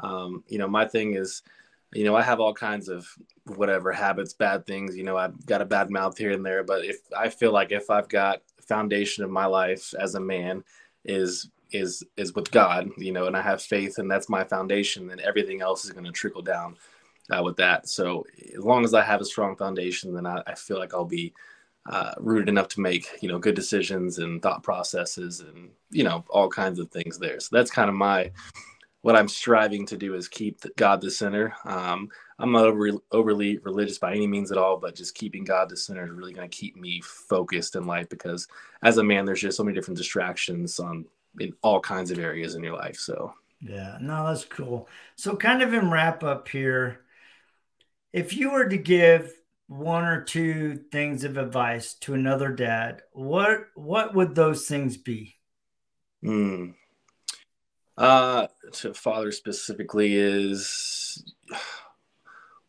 Um, 0.00 0.44
you 0.48 0.58
know, 0.58 0.68
my 0.68 0.84
thing 0.84 1.14
is 1.14 1.42
you 1.92 2.04
know, 2.04 2.16
I 2.16 2.22
have 2.22 2.40
all 2.40 2.52
kinds 2.52 2.88
of 2.88 3.08
whatever 3.44 3.92
habits, 3.92 4.34
bad 4.34 4.66
things. 4.66 4.96
You 4.96 5.04
know, 5.04 5.16
I've 5.16 5.46
got 5.46 5.62
a 5.62 5.66
bad 5.66 5.90
mouth 5.90 6.18
here 6.18 6.32
and 6.32 6.44
there, 6.44 6.64
but 6.64 6.84
if 6.84 6.98
I 7.16 7.28
feel 7.28 7.52
like 7.52 7.72
if 7.72 7.90
I've 7.90 8.08
got 8.08 8.42
foundation 8.60 9.22
of 9.22 9.30
my 9.30 9.46
life 9.46 9.94
as 9.98 10.16
a 10.16 10.20
man 10.20 10.64
is 11.04 11.50
is 11.70 12.04
is 12.16 12.34
with 12.34 12.50
God, 12.50 12.90
you 12.96 13.12
know, 13.12 13.26
and 13.26 13.36
I 13.36 13.42
have 13.42 13.62
faith, 13.62 13.98
and 13.98 14.10
that's 14.10 14.28
my 14.28 14.44
foundation, 14.44 15.06
then 15.06 15.20
everything 15.20 15.62
else 15.62 15.84
is 15.84 15.92
going 15.92 16.04
to 16.04 16.12
trickle 16.12 16.42
down 16.42 16.76
uh, 17.30 17.42
with 17.42 17.56
that. 17.56 17.88
So 17.88 18.24
as 18.56 18.64
long 18.64 18.84
as 18.84 18.94
I 18.94 19.02
have 19.02 19.20
a 19.20 19.24
strong 19.24 19.56
foundation, 19.56 20.14
then 20.14 20.26
I, 20.26 20.42
I 20.46 20.54
feel 20.54 20.78
like 20.78 20.94
I'll 20.94 21.04
be 21.04 21.32
uh, 21.88 22.12
rooted 22.18 22.48
enough 22.48 22.68
to 22.68 22.80
make 22.80 23.06
you 23.20 23.28
know 23.28 23.38
good 23.38 23.54
decisions 23.54 24.18
and 24.18 24.42
thought 24.42 24.62
processes 24.62 25.40
and 25.40 25.70
you 25.90 26.02
know 26.02 26.24
all 26.30 26.48
kinds 26.48 26.78
of 26.78 26.90
things 26.90 27.18
there. 27.18 27.38
So 27.40 27.54
that's 27.56 27.70
kind 27.70 27.88
of 27.88 27.94
my 27.94 28.32
what 29.02 29.14
I'm 29.14 29.28
striving 29.28 29.86
to 29.86 29.96
do 29.96 30.14
is 30.14 30.26
keep 30.26 30.62
God 30.74 31.00
the 31.00 31.12
center. 31.12 31.54
Um, 31.64 32.08
I'm 32.40 32.50
not 32.50 32.64
over, 32.64 32.90
overly 33.12 33.58
religious 33.58 33.98
by 33.98 34.12
any 34.12 34.26
means 34.26 34.50
at 34.50 34.58
all, 34.58 34.78
but 34.78 34.96
just 34.96 35.14
keeping 35.14 35.44
God 35.44 35.68
the 35.68 35.76
center 35.76 36.04
is 36.04 36.10
really 36.10 36.32
going 36.32 36.50
to 36.50 36.56
keep 36.56 36.76
me 36.76 37.00
focused 37.02 37.76
in 37.76 37.86
life 37.86 38.08
because 38.08 38.48
as 38.82 38.98
a 38.98 39.04
man, 39.04 39.24
there's 39.24 39.40
just 39.40 39.56
so 39.56 39.62
many 39.62 39.76
different 39.76 39.96
distractions 39.96 40.80
on 40.80 41.04
in 41.38 41.52
all 41.62 41.78
kinds 41.78 42.10
of 42.10 42.18
areas 42.18 42.56
in 42.56 42.64
your 42.64 42.74
life. 42.74 42.96
So 42.96 43.32
yeah, 43.60 43.96
no, 44.00 44.26
that's 44.26 44.44
cool. 44.44 44.88
So 45.14 45.36
kind 45.36 45.62
of 45.62 45.72
in 45.72 45.88
wrap 45.88 46.24
up 46.24 46.48
here, 46.48 47.04
if 48.16 48.34
you 48.34 48.50
were 48.50 48.66
to 48.66 48.78
give 48.78 49.30
one 49.68 50.04
or 50.04 50.22
two 50.22 50.76
things 50.90 51.22
of 51.22 51.36
advice 51.36 51.92
to 51.92 52.14
another 52.14 52.50
dad, 52.50 53.02
what 53.12 53.66
what 53.74 54.14
would 54.14 54.34
those 54.34 54.66
things 54.66 54.96
be? 54.96 55.36
Hmm. 56.22 56.70
Uh, 57.98 58.46
to 58.72 58.94
father 58.94 59.30
specifically 59.32 60.14
is 60.14 61.34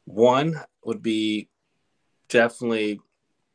one 0.04 0.60
would 0.84 1.02
be 1.02 1.50
definitely 2.28 3.00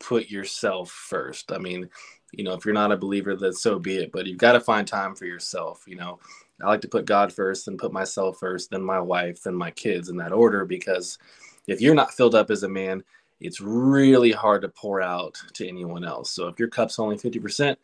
put 0.01 0.31
yourself 0.31 0.91
first. 0.91 1.53
I 1.53 1.59
mean, 1.59 1.91
you 2.33 2.43
know, 2.43 2.55
if 2.55 2.65
you're 2.65 2.73
not 2.73 2.93
a 2.93 2.97
believer, 2.97 3.37
then 3.37 3.53
so 3.53 3.79
be 3.79 3.97
it. 3.97 4.13
But 4.13 4.27
you've 4.27 4.39
got 4.39 4.53
to 4.53 4.61
find 4.61 4.89
time 4.89 5.15
for 5.15 5.27
yourself. 5.27 5.85
You 5.87 5.97
know, 5.97 6.21
I 6.63 6.69
like 6.69 6.81
to 6.83 6.89
put 6.89 7.05
God 7.05 7.31
first, 7.31 7.67
then 7.67 7.77
put 7.77 7.93
myself 7.93 8.39
first, 8.39 8.71
then 8.71 8.83
my 8.83 9.01
wife, 9.01 9.43
then 9.43 9.55
my 9.55 9.71
kids 9.71 10.09
in 10.09 10.17
that 10.17 10.33
order. 10.33 10.65
Because 10.65 11.19
if 11.67 11.81
you're 11.81 11.95
not 11.95 12.15
filled 12.15 12.35
up 12.35 12.51
as 12.51 12.63
a 12.63 12.69
man, 12.69 13.03
it's 13.41 13.61
really 13.61 14.33
hard 14.33 14.63
to 14.63 14.69
pour 14.69 15.01
out 15.03 15.37
to 15.55 15.67
anyone 15.67 16.05
else. 16.05 16.31
So 16.31 16.49
if 16.49 16.59
your 16.59 16.69
cup's 16.69 16.99
only 16.99 17.17
50%, 17.17 17.77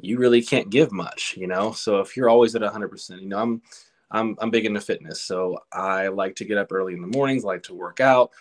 you 0.00 0.18
really 0.18 0.42
can't 0.42 0.70
give 0.70 0.92
much, 0.92 1.36
you 1.36 1.46
know. 1.46 1.72
So 1.72 2.00
if 2.00 2.16
you're 2.16 2.28
always 2.28 2.54
at 2.54 2.62
100%, 2.62 3.20
you 3.20 3.28
know, 3.28 3.38
I'm 3.38 3.62
I'm 4.10 4.36
I'm 4.40 4.50
big 4.50 4.66
into 4.66 4.80
fitness, 4.80 5.22
so 5.22 5.60
I 5.72 6.08
like 6.08 6.34
to 6.36 6.44
get 6.44 6.58
up 6.58 6.72
early 6.72 6.94
in 6.94 7.00
the 7.00 7.06
mornings, 7.06 7.44
like 7.44 7.62
to 7.64 7.74
work 7.74 8.00
out. 8.00 8.32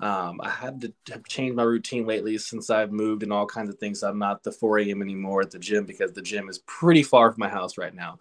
Um, 0.00 0.40
I 0.42 0.50
had 0.50 0.80
to 0.82 0.92
have 1.12 1.24
changed 1.24 1.56
my 1.56 1.62
routine 1.62 2.04
lately 2.04 2.36
since 2.36 2.68
I've 2.68 2.92
moved 2.92 3.22
and 3.22 3.32
all 3.32 3.46
kinds 3.46 3.70
of 3.70 3.78
things. 3.78 4.02
I'm 4.02 4.18
not 4.18 4.42
the 4.42 4.52
4 4.52 4.80
a.m. 4.80 5.00
anymore 5.00 5.40
at 5.40 5.50
the 5.50 5.58
gym 5.58 5.84
because 5.84 6.12
the 6.12 6.20
gym 6.20 6.48
is 6.48 6.58
pretty 6.66 7.02
far 7.02 7.30
from 7.32 7.40
my 7.40 7.48
house 7.48 7.78
right 7.78 7.94
now. 7.94 8.18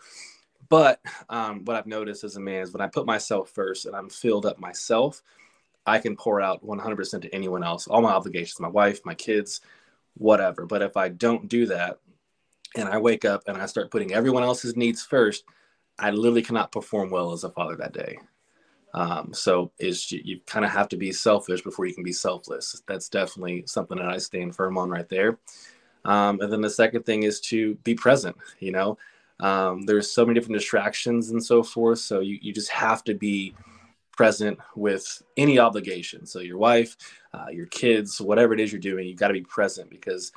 But 0.70 1.02
um, 1.30 1.66
what 1.66 1.76
I've 1.76 1.88
noticed 1.88 2.24
as 2.24 2.36
a 2.36 2.40
man 2.40 2.62
is 2.62 2.72
when 2.72 2.82
I 2.82 2.88
put 2.88 3.06
myself 3.06 3.50
first 3.50 3.86
and 3.86 3.96
I'm 3.96 4.10
filled 4.10 4.46
up 4.46 4.60
myself, 4.60 5.22
I 5.86 6.00
can 6.00 6.16
pour 6.16 6.42
out 6.42 6.66
100% 6.66 7.22
to 7.22 7.36
anyone 7.36 7.64
else, 7.64 7.88
all 7.88 8.02
my 8.02 8.12
obligations, 8.12 8.60
my 8.60 8.70
wife, 8.70 9.02
my 9.06 9.14
kids, 9.16 9.62
whatever. 10.16 10.66
But 10.66 10.82
if 10.82 10.96
I 10.96 11.10
don't 11.10 11.48
do 11.48 11.66
that, 11.68 12.00
and 12.76 12.90
I 12.90 12.98
wake 12.98 13.26
up 13.26 13.44
and 13.48 13.58
I 13.58 13.66
start 13.66 13.92
putting 13.92 14.14
everyone 14.14 14.44
else's 14.44 14.76
needs 14.76 15.04
first, 15.04 15.44
I 16.00 16.12
literally 16.12 16.42
cannot 16.42 16.72
perform 16.72 17.10
well 17.10 17.32
as 17.32 17.44
a 17.44 17.50
father 17.50 17.76
that 17.78 17.94
day. 17.94 18.18
Um, 18.96 19.34
so 19.34 19.72
is 19.80 20.12
you, 20.12 20.22
you 20.24 20.40
kind 20.46 20.66
of 20.66 20.72
have 20.72 20.88
to 20.90 20.98
be 20.98 21.12
selfish 21.12 21.62
before 21.62 21.86
you 21.86 21.94
can 21.94 22.04
be 22.04 22.14
selfless. 22.14 22.82
That's 22.88 23.10
definitely 23.10 23.64
something 23.66 23.98
that 23.98 24.10
I 24.10 24.18
stand 24.18 24.56
firm 24.56 24.78
on 24.78 24.90
right 24.90 25.10
there. 25.10 25.40
Um, 26.06 26.42
and 26.42 26.52
then 26.52 26.62
the 26.62 26.70
second 26.70 27.06
thing 27.06 27.24
is 27.24 27.40
to 27.42 27.76
be 27.84 27.96
present. 27.96 28.36
You 28.60 28.72
know, 28.72 28.98
um, 29.40 29.84
there's 29.84 30.12
so 30.12 30.26
many 30.26 30.40
different 30.40 30.60
distractions 30.60 31.32
and 31.32 31.44
so 31.44 31.64
forth. 31.64 32.00
So 32.00 32.20
you, 32.20 32.38
you 32.42 32.54
just 32.54 32.70
have 32.70 33.04
to 33.06 33.14
be 33.14 33.56
present 34.14 34.60
with 34.76 35.22
any 35.38 35.60
obligation. 35.60 36.26
So 36.26 36.40
your 36.40 36.58
wife, 36.58 36.96
uh, 37.34 37.48
your 37.52 37.66
kids, 37.68 38.22
whatever 38.22 38.54
it 38.54 38.60
is 38.60 38.72
you're 38.72 38.80
doing, 38.80 39.08
you've 39.08 39.20
got 39.20 39.28
to 39.28 39.34
be 39.34 39.42
present 39.42 39.90
because 39.90 40.32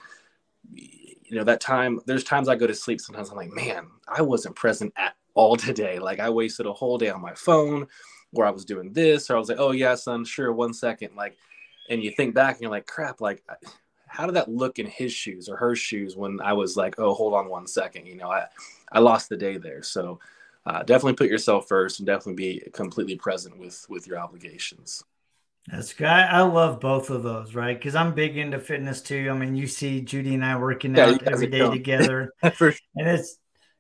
you 0.73 1.37
know 1.37 1.45
that 1.45 1.61
time 1.61 2.01
there's 2.07 2.25
times 2.25 2.49
i 2.49 2.55
go 2.55 2.67
to 2.67 2.75
sleep 2.75 3.01
sometimes 3.01 3.31
i'm 3.31 3.37
like 3.37 3.53
man 3.53 3.87
i 4.09 4.21
wasn't 4.21 4.55
present 4.55 4.93
at 4.97 5.15
all 5.35 5.55
today. 5.57 5.99
Like 5.99 6.19
i 6.19 6.31
wasted 6.31 6.67
a 6.67 6.73
whole 6.73 6.99
day 6.99 7.11
on 7.11 7.21
my 7.21 7.35
phone 7.35 7.87
where 8.31 8.47
i 8.47 8.51
was 8.51 8.65
doing 8.65 8.93
this 8.93 9.31
or 9.31 9.37
i 9.37 9.39
was 9.39 9.49
like 9.49 9.61
oh 9.61 9.71
yeah 9.71 9.95
son 9.95 10.25
sure 10.25 10.53
one 10.53 10.75
second. 10.75 11.15
Like 11.15 11.37
and 11.89 12.03
you 12.03 12.11
think 12.11 12.35
back 12.35 12.55
and 12.55 12.63
you're 12.63 12.71
like 12.71 12.87
crap 12.87 13.21
like 13.21 13.45
how 14.09 14.27
did 14.27 14.35
that 14.35 14.51
look 14.51 14.79
in 14.79 14.87
his 14.87 15.13
shoes 15.13 15.49
or 15.49 15.57
her 15.57 15.77
shoes 15.77 16.17
when 16.17 16.41
i 16.41 16.53
was 16.53 16.77
like 16.77 16.99
oh 16.99 17.15
hold 17.15 17.35
on 17.35 17.49
one 17.49 17.67
second 17.67 18.07
you 18.07 18.17
know 18.17 18.31
i 18.31 18.47
i 18.93 18.99
lost 18.99 19.29
the 19.29 19.37
day 19.37 19.57
there. 19.59 19.83
So 19.83 20.19
uh, 20.67 20.83
definitely 20.83 21.15
put 21.15 21.31
yourself 21.31 21.67
first 21.69 22.01
and 22.01 22.07
definitely 22.07 22.35
be 22.35 22.71
completely 22.73 23.17
present 23.17 23.59
with 23.59 23.87
with 23.89 24.07
your 24.07 24.19
obligations 24.19 25.03
that's 25.69 25.93
good. 25.93 26.07
I 26.07 26.43
love 26.43 26.81
both 26.81 27.11
of 27.11 27.25
those, 27.25 27.55
right? 27.55 27.77
Because 27.77 27.97
I'm 27.97 28.15
big 28.15 28.37
into 28.37 28.61
fitness 28.61 29.03
too. 29.03 29.29
I 29.31 29.35
mean, 29.35 29.57
you 29.57 29.67
see 29.67 30.01
Judy 30.01 30.35
and 30.35 30.45
I 30.45 30.57
working 30.59 30.95
yeah, 30.95 31.07
out 31.07 31.23
every 31.25 31.49
day 31.49 31.69
together, 31.69 32.33
sure. 32.55 32.73
and 32.95 33.09
it's 33.09 33.39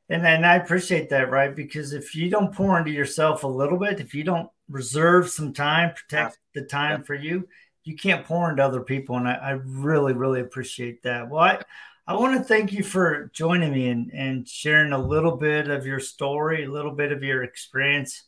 and 0.09 0.27
and 0.27 0.45
I 0.45 0.57
appreciate 0.57 1.11
that, 1.11 1.31
right? 1.31 1.55
Because 1.55 1.93
if 1.93 2.15
you 2.15 2.29
don't 2.29 2.53
pour 2.53 2.77
into 2.79 2.91
yourself 2.91 3.45
a 3.45 3.49
little 3.49 3.79
bit, 3.79 4.01
if 4.01 4.15
you 4.15 4.25
don't 4.25 4.49
reserve 4.69 5.31
some 5.31 5.53
time, 5.53 5.95
protect 5.95 6.39
the 6.55 6.63
time 6.63 7.01
yeah. 7.01 7.05
for 7.05 7.15
you, 7.15 7.49
you 7.85 7.95
can't 7.95 8.27
pour 8.27 8.51
into 8.51 8.65
other 8.65 8.81
people, 8.81 9.17
and 9.17 9.29
I, 9.29 9.35
I 9.35 9.51
really, 9.51 10.13
really 10.13 10.41
appreciate 10.41 11.05
that. 11.05 11.29
Well, 11.29 11.43
I, 11.43 11.63
I 12.07 12.15
want 12.15 12.39
to 12.39 12.45
thank 12.45 12.73
you 12.73 12.85
for 12.85 13.31
joining 13.35 13.73
me 13.73 13.89
and 13.89 14.11
and 14.13 14.49
sharing 14.49 14.93
a 14.93 14.99
little 14.99 15.37
bit 15.37 15.69
of 15.69 15.87
your 15.87 16.01
story, 16.01 16.65
a 16.65 16.71
little 16.71 16.93
bit 16.93 17.13
of 17.13 17.23
your 17.23 17.43
experience. 17.43 18.23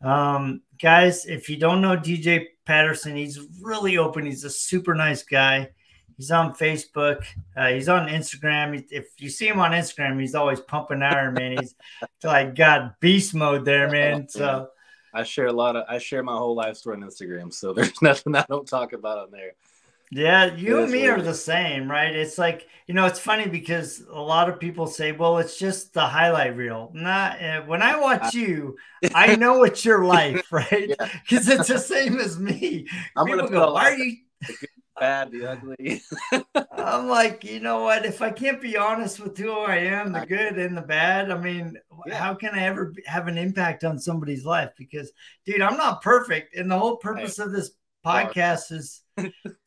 Um, 0.00 0.62
guys, 0.80 1.26
if 1.26 1.50
you 1.50 1.56
don't 1.56 1.80
know 1.80 1.96
DJ 1.96 2.46
Patterson. 2.68 3.16
He's 3.16 3.40
really 3.62 3.96
open. 3.96 4.26
He's 4.26 4.44
a 4.44 4.50
super 4.50 4.94
nice 4.94 5.22
guy. 5.22 5.70
He's 6.18 6.30
on 6.30 6.52
Facebook. 6.52 7.24
Uh, 7.56 7.68
he's 7.68 7.88
on 7.88 8.08
Instagram. 8.08 8.84
If 8.90 9.06
you 9.18 9.30
see 9.30 9.48
him 9.48 9.58
on 9.58 9.70
Instagram, 9.70 10.20
he's 10.20 10.34
always 10.34 10.60
pumping 10.60 11.02
iron, 11.02 11.32
man. 11.32 11.56
He's 11.58 11.74
like 12.22 12.54
got 12.54 13.00
beast 13.00 13.34
mode 13.34 13.64
there, 13.64 13.90
man. 13.90 14.28
So 14.38 14.68
I 15.14 15.22
share 15.22 15.46
a 15.46 15.52
lot 15.52 15.74
of 15.76 15.86
I 15.88 15.96
share 15.96 16.22
my 16.22 16.36
whole 16.36 16.54
life 16.54 16.76
story 16.76 16.96
on 16.96 17.02
Instagram. 17.02 17.54
So 17.54 17.72
there's 17.72 17.90
nothing 18.02 18.36
I 18.36 18.44
don't 18.50 18.68
talk 18.68 18.92
about 18.92 19.18
on 19.18 19.30
there. 19.30 19.52
Yeah, 20.10 20.54
you 20.54 20.82
and 20.82 20.90
me 20.90 21.06
are 21.06 21.20
the 21.20 21.34
same, 21.34 21.90
right? 21.90 22.14
It's 22.14 22.38
like, 22.38 22.66
you 22.86 22.94
know, 22.94 23.04
it's 23.04 23.18
funny 23.18 23.46
because 23.46 24.02
a 24.10 24.20
lot 24.20 24.48
of 24.48 24.58
people 24.58 24.86
say, 24.86 25.12
well, 25.12 25.38
it's 25.38 25.58
just 25.58 25.92
the 25.92 26.06
highlight 26.06 26.56
reel. 26.56 26.90
Not 26.94 27.42
uh, 27.42 27.62
when 27.62 27.82
I 27.82 28.00
watch 28.00 28.34
you, 28.34 28.76
I 29.14 29.36
know 29.36 29.64
it's 29.64 29.84
your 29.84 30.04
life, 30.04 30.46
right? 30.52 30.88
Because 31.28 31.48
yeah. 31.48 31.54
it's 31.58 31.68
the 31.68 31.78
same 31.78 32.18
as 32.18 32.38
me. 32.38 32.86
I'm 33.16 33.26
people 33.26 33.48
gonna 33.48 33.50
go, 33.50 33.74
why 33.74 33.92
are 33.92 33.98
you 33.98 34.16
bad, 34.98 35.30
the 35.30 35.46
ugly? 35.46 36.02
I'm 36.72 37.06
like, 37.06 37.44
you 37.44 37.60
know 37.60 37.82
what? 37.82 38.06
If 38.06 38.22
I 38.22 38.30
can't 38.30 38.62
be 38.62 38.78
honest 38.78 39.20
with 39.20 39.36
who 39.36 39.52
I 39.52 39.76
am, 39.76 40.12
the 40.12 40.24
good 40.24 40.58
and 40.58 40.74
the 40.74 40.82
bad, 40.82 41.30
I 41.30 41.38
mean, 41.38 41.76
yeah. 42.06 42.14
how 42.14 42.34
can 42.34 42.54
I 42.54 42.64
ever 42.64 42.94
have 43.04 43.28
an 43.28 43.36
impact 43.36 43.84
on 43.84 43.98
somebody's 43.98 44.46
life? 44.46 44.70
Because, 44.78 45.12
dude, 45.44 45.60
I'm 45.60 45.76
not 45.76 46.00
perfect. 46.00 46.56
And 46.56 46.70
the 46.70 46.78
whole 46.78 46.96
purpose 46.96 47.38
of 47.38 47.52
this 47.52 47.72
podcast 48.04 48.72
is 48.72 49.02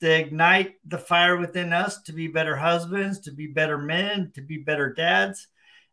to 0.02 0.10
ignite 0.10 0.76
the 0.86 0.98
fire 0.98 1.38
within 1.38 1.74
us 1.74 2.02
to 2.04 2.14
be 2.14 2.28
better 2.28 2.56
husbands, 2.56 3.20
to 3.20 3.32
be 3.32 3.48
better 3.48 3.78
men, 3.78 4.32
to 4.36 4.42
be 4.42 4.58
better 4.58 4.94
dads. 4.94 5.48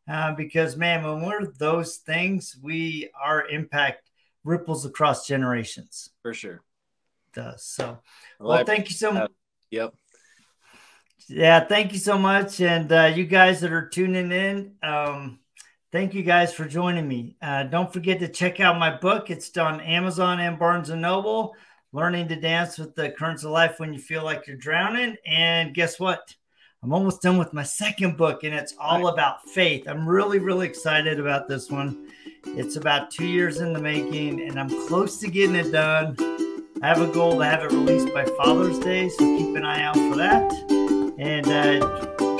Uh, 0.08 0.32
because 0.34 0.76
man, 0.76 1.04
when 1.04 1.22
we're 1.22 1.52
those 1.58 1.96
things, 1.96 2.56
we 2.62 3.10
our 3.20 3.46
impact 3.48 4.08
ripples 4.44 4.86
across 4.86 5.26
generations. 5.26 6.10
For 6.22 6.32
sure. 6.32 6.54
It 6.54 7.34
does 7.34 7.64
so. 7.64 7.98
Well, 8.40 8.48
well 8.48 8.64
thank 8.64 8.88
you 8.88 8.94
so 8.94 9.12
much. 9.12 9.30
Yep. 9.70 9.94
Yeah, 11.28 11.60
thank 11.60 11.92
you 11.92 11.98
so 11.98 12.16
much, 12.16 12.58
and 12.62 12.90
uh, 12.90 13.12
you 13.14 13.26
guys 13.26 13.60
that 13.60 13.70
are 13.70 13.86
tuning 13.86 14.32
in. 14.32 14.76
Um, 14.82 15.40
thank 15.92 16.14
you 16.14 16.22
guys 16.22 16.54
for 16.54 16.64
joining 16.64 17.06
me. 17.06 17.36
Uh, 17.42 17.64
don't 17.64 17.92
forget 17.92 18.20
to 18.20 18.28
check 18.28 18.60
out 18.60 18.78
my 18.78 18.96
book. 18.96 19.28
It's 19.28 19.54
on 19.58 19.82
Amazon 19.82 20.40
and 20.40 20.58
Barnes 20.58 20.88
and 20.88 21.02
Noble 21.02 21.54
learning 21.92 22.28
to 22.28 22.36
dance 22.36 22.78
with 22.78 22.94
the 22.94 23.10
currents 23.10 23.44
of 23.44 23.50
life 23.50 23.78
when 23.78 23.92
you 23.92 23.98
feel 23.98 24.24
like 24.24 24.46
you're 24.46 24.56
drowning. 24.56 25.16
And 25.26 25.74
guess 25.74 25.98
what? 25.98 26.34
I'm 26.82 26.92
almost 26.92 27.22
done 27.22 27.38
with 27.38 27.52
my 27.52 27.64
second 27.64 28.16
book, 28.16 28.44
and 28.44 28.54
it's 28.54 28.74
all 28.78 29.08
about 29.08 29.48
faith. 29.48 29.88
I'm 29.88 30.08
really, 30.08 30.38
really 30.38 30.66
excited 30.66 31.18
about 31.18 31.48
this 31.48 31.70
one. 31.70 32.08
It's 32.46 32.76
about 32.76 33.10
two 33.10 33.26
years 33.26 33.58
in 33.58 33.72
the 33.72 33.80
making, 33.80 34.40
and 34.40 34.60
I'm 34.60 34.68
close 34.86 35.18
to 35.18 35.28
getting 35.28 35.56
it 35.56 35.72
done. 35.72 36.16
I 36.80 36.86
have 36.86 37.00
a 37.00 37.12
goal 37.12 37.38
to 37.38 37.44
have 37.44 37.64
it 37.64 37.72
released 37.72 38.14
by 38.14 38.24
Father's 38.36 38.78
Day, 38.78 39.08
so 39.08 39.18
keep 39.18 39.56
an 39.56 39.64
eye 39.64 39.82
out 39.82 39.96
for 39.96 40.16
that. 40.18 40.52
And 41.18 41.48
uh, 41.48 41.80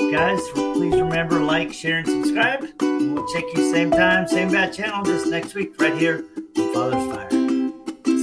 guys, 0.09 0.41
please 0.53 0.95
remember 0.95 1.41
like, 1.41 1.73
share, 1.73 1.97
and 1.97 2.07
subscribe. 2.07 2.65
And 2.79 3.15
we'll 3.15 3.27
check 3.33 3.43
you 3.53 3.69
same 3.73 3.91
time, 3.91 4.25
same 4.25 4.49
bad 4.53 4.71
channel, 4.71 5.03
just 5.03 5.27
next 5.27 5.53
week, 5.53 5.79
right 5.81 5.97
here 5.97 6.23
on 6.57 6.73
Father's 6.73 7.13
Fire. 7.13 7.29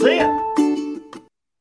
See 0.01 0.17
ya. 0.17 0.66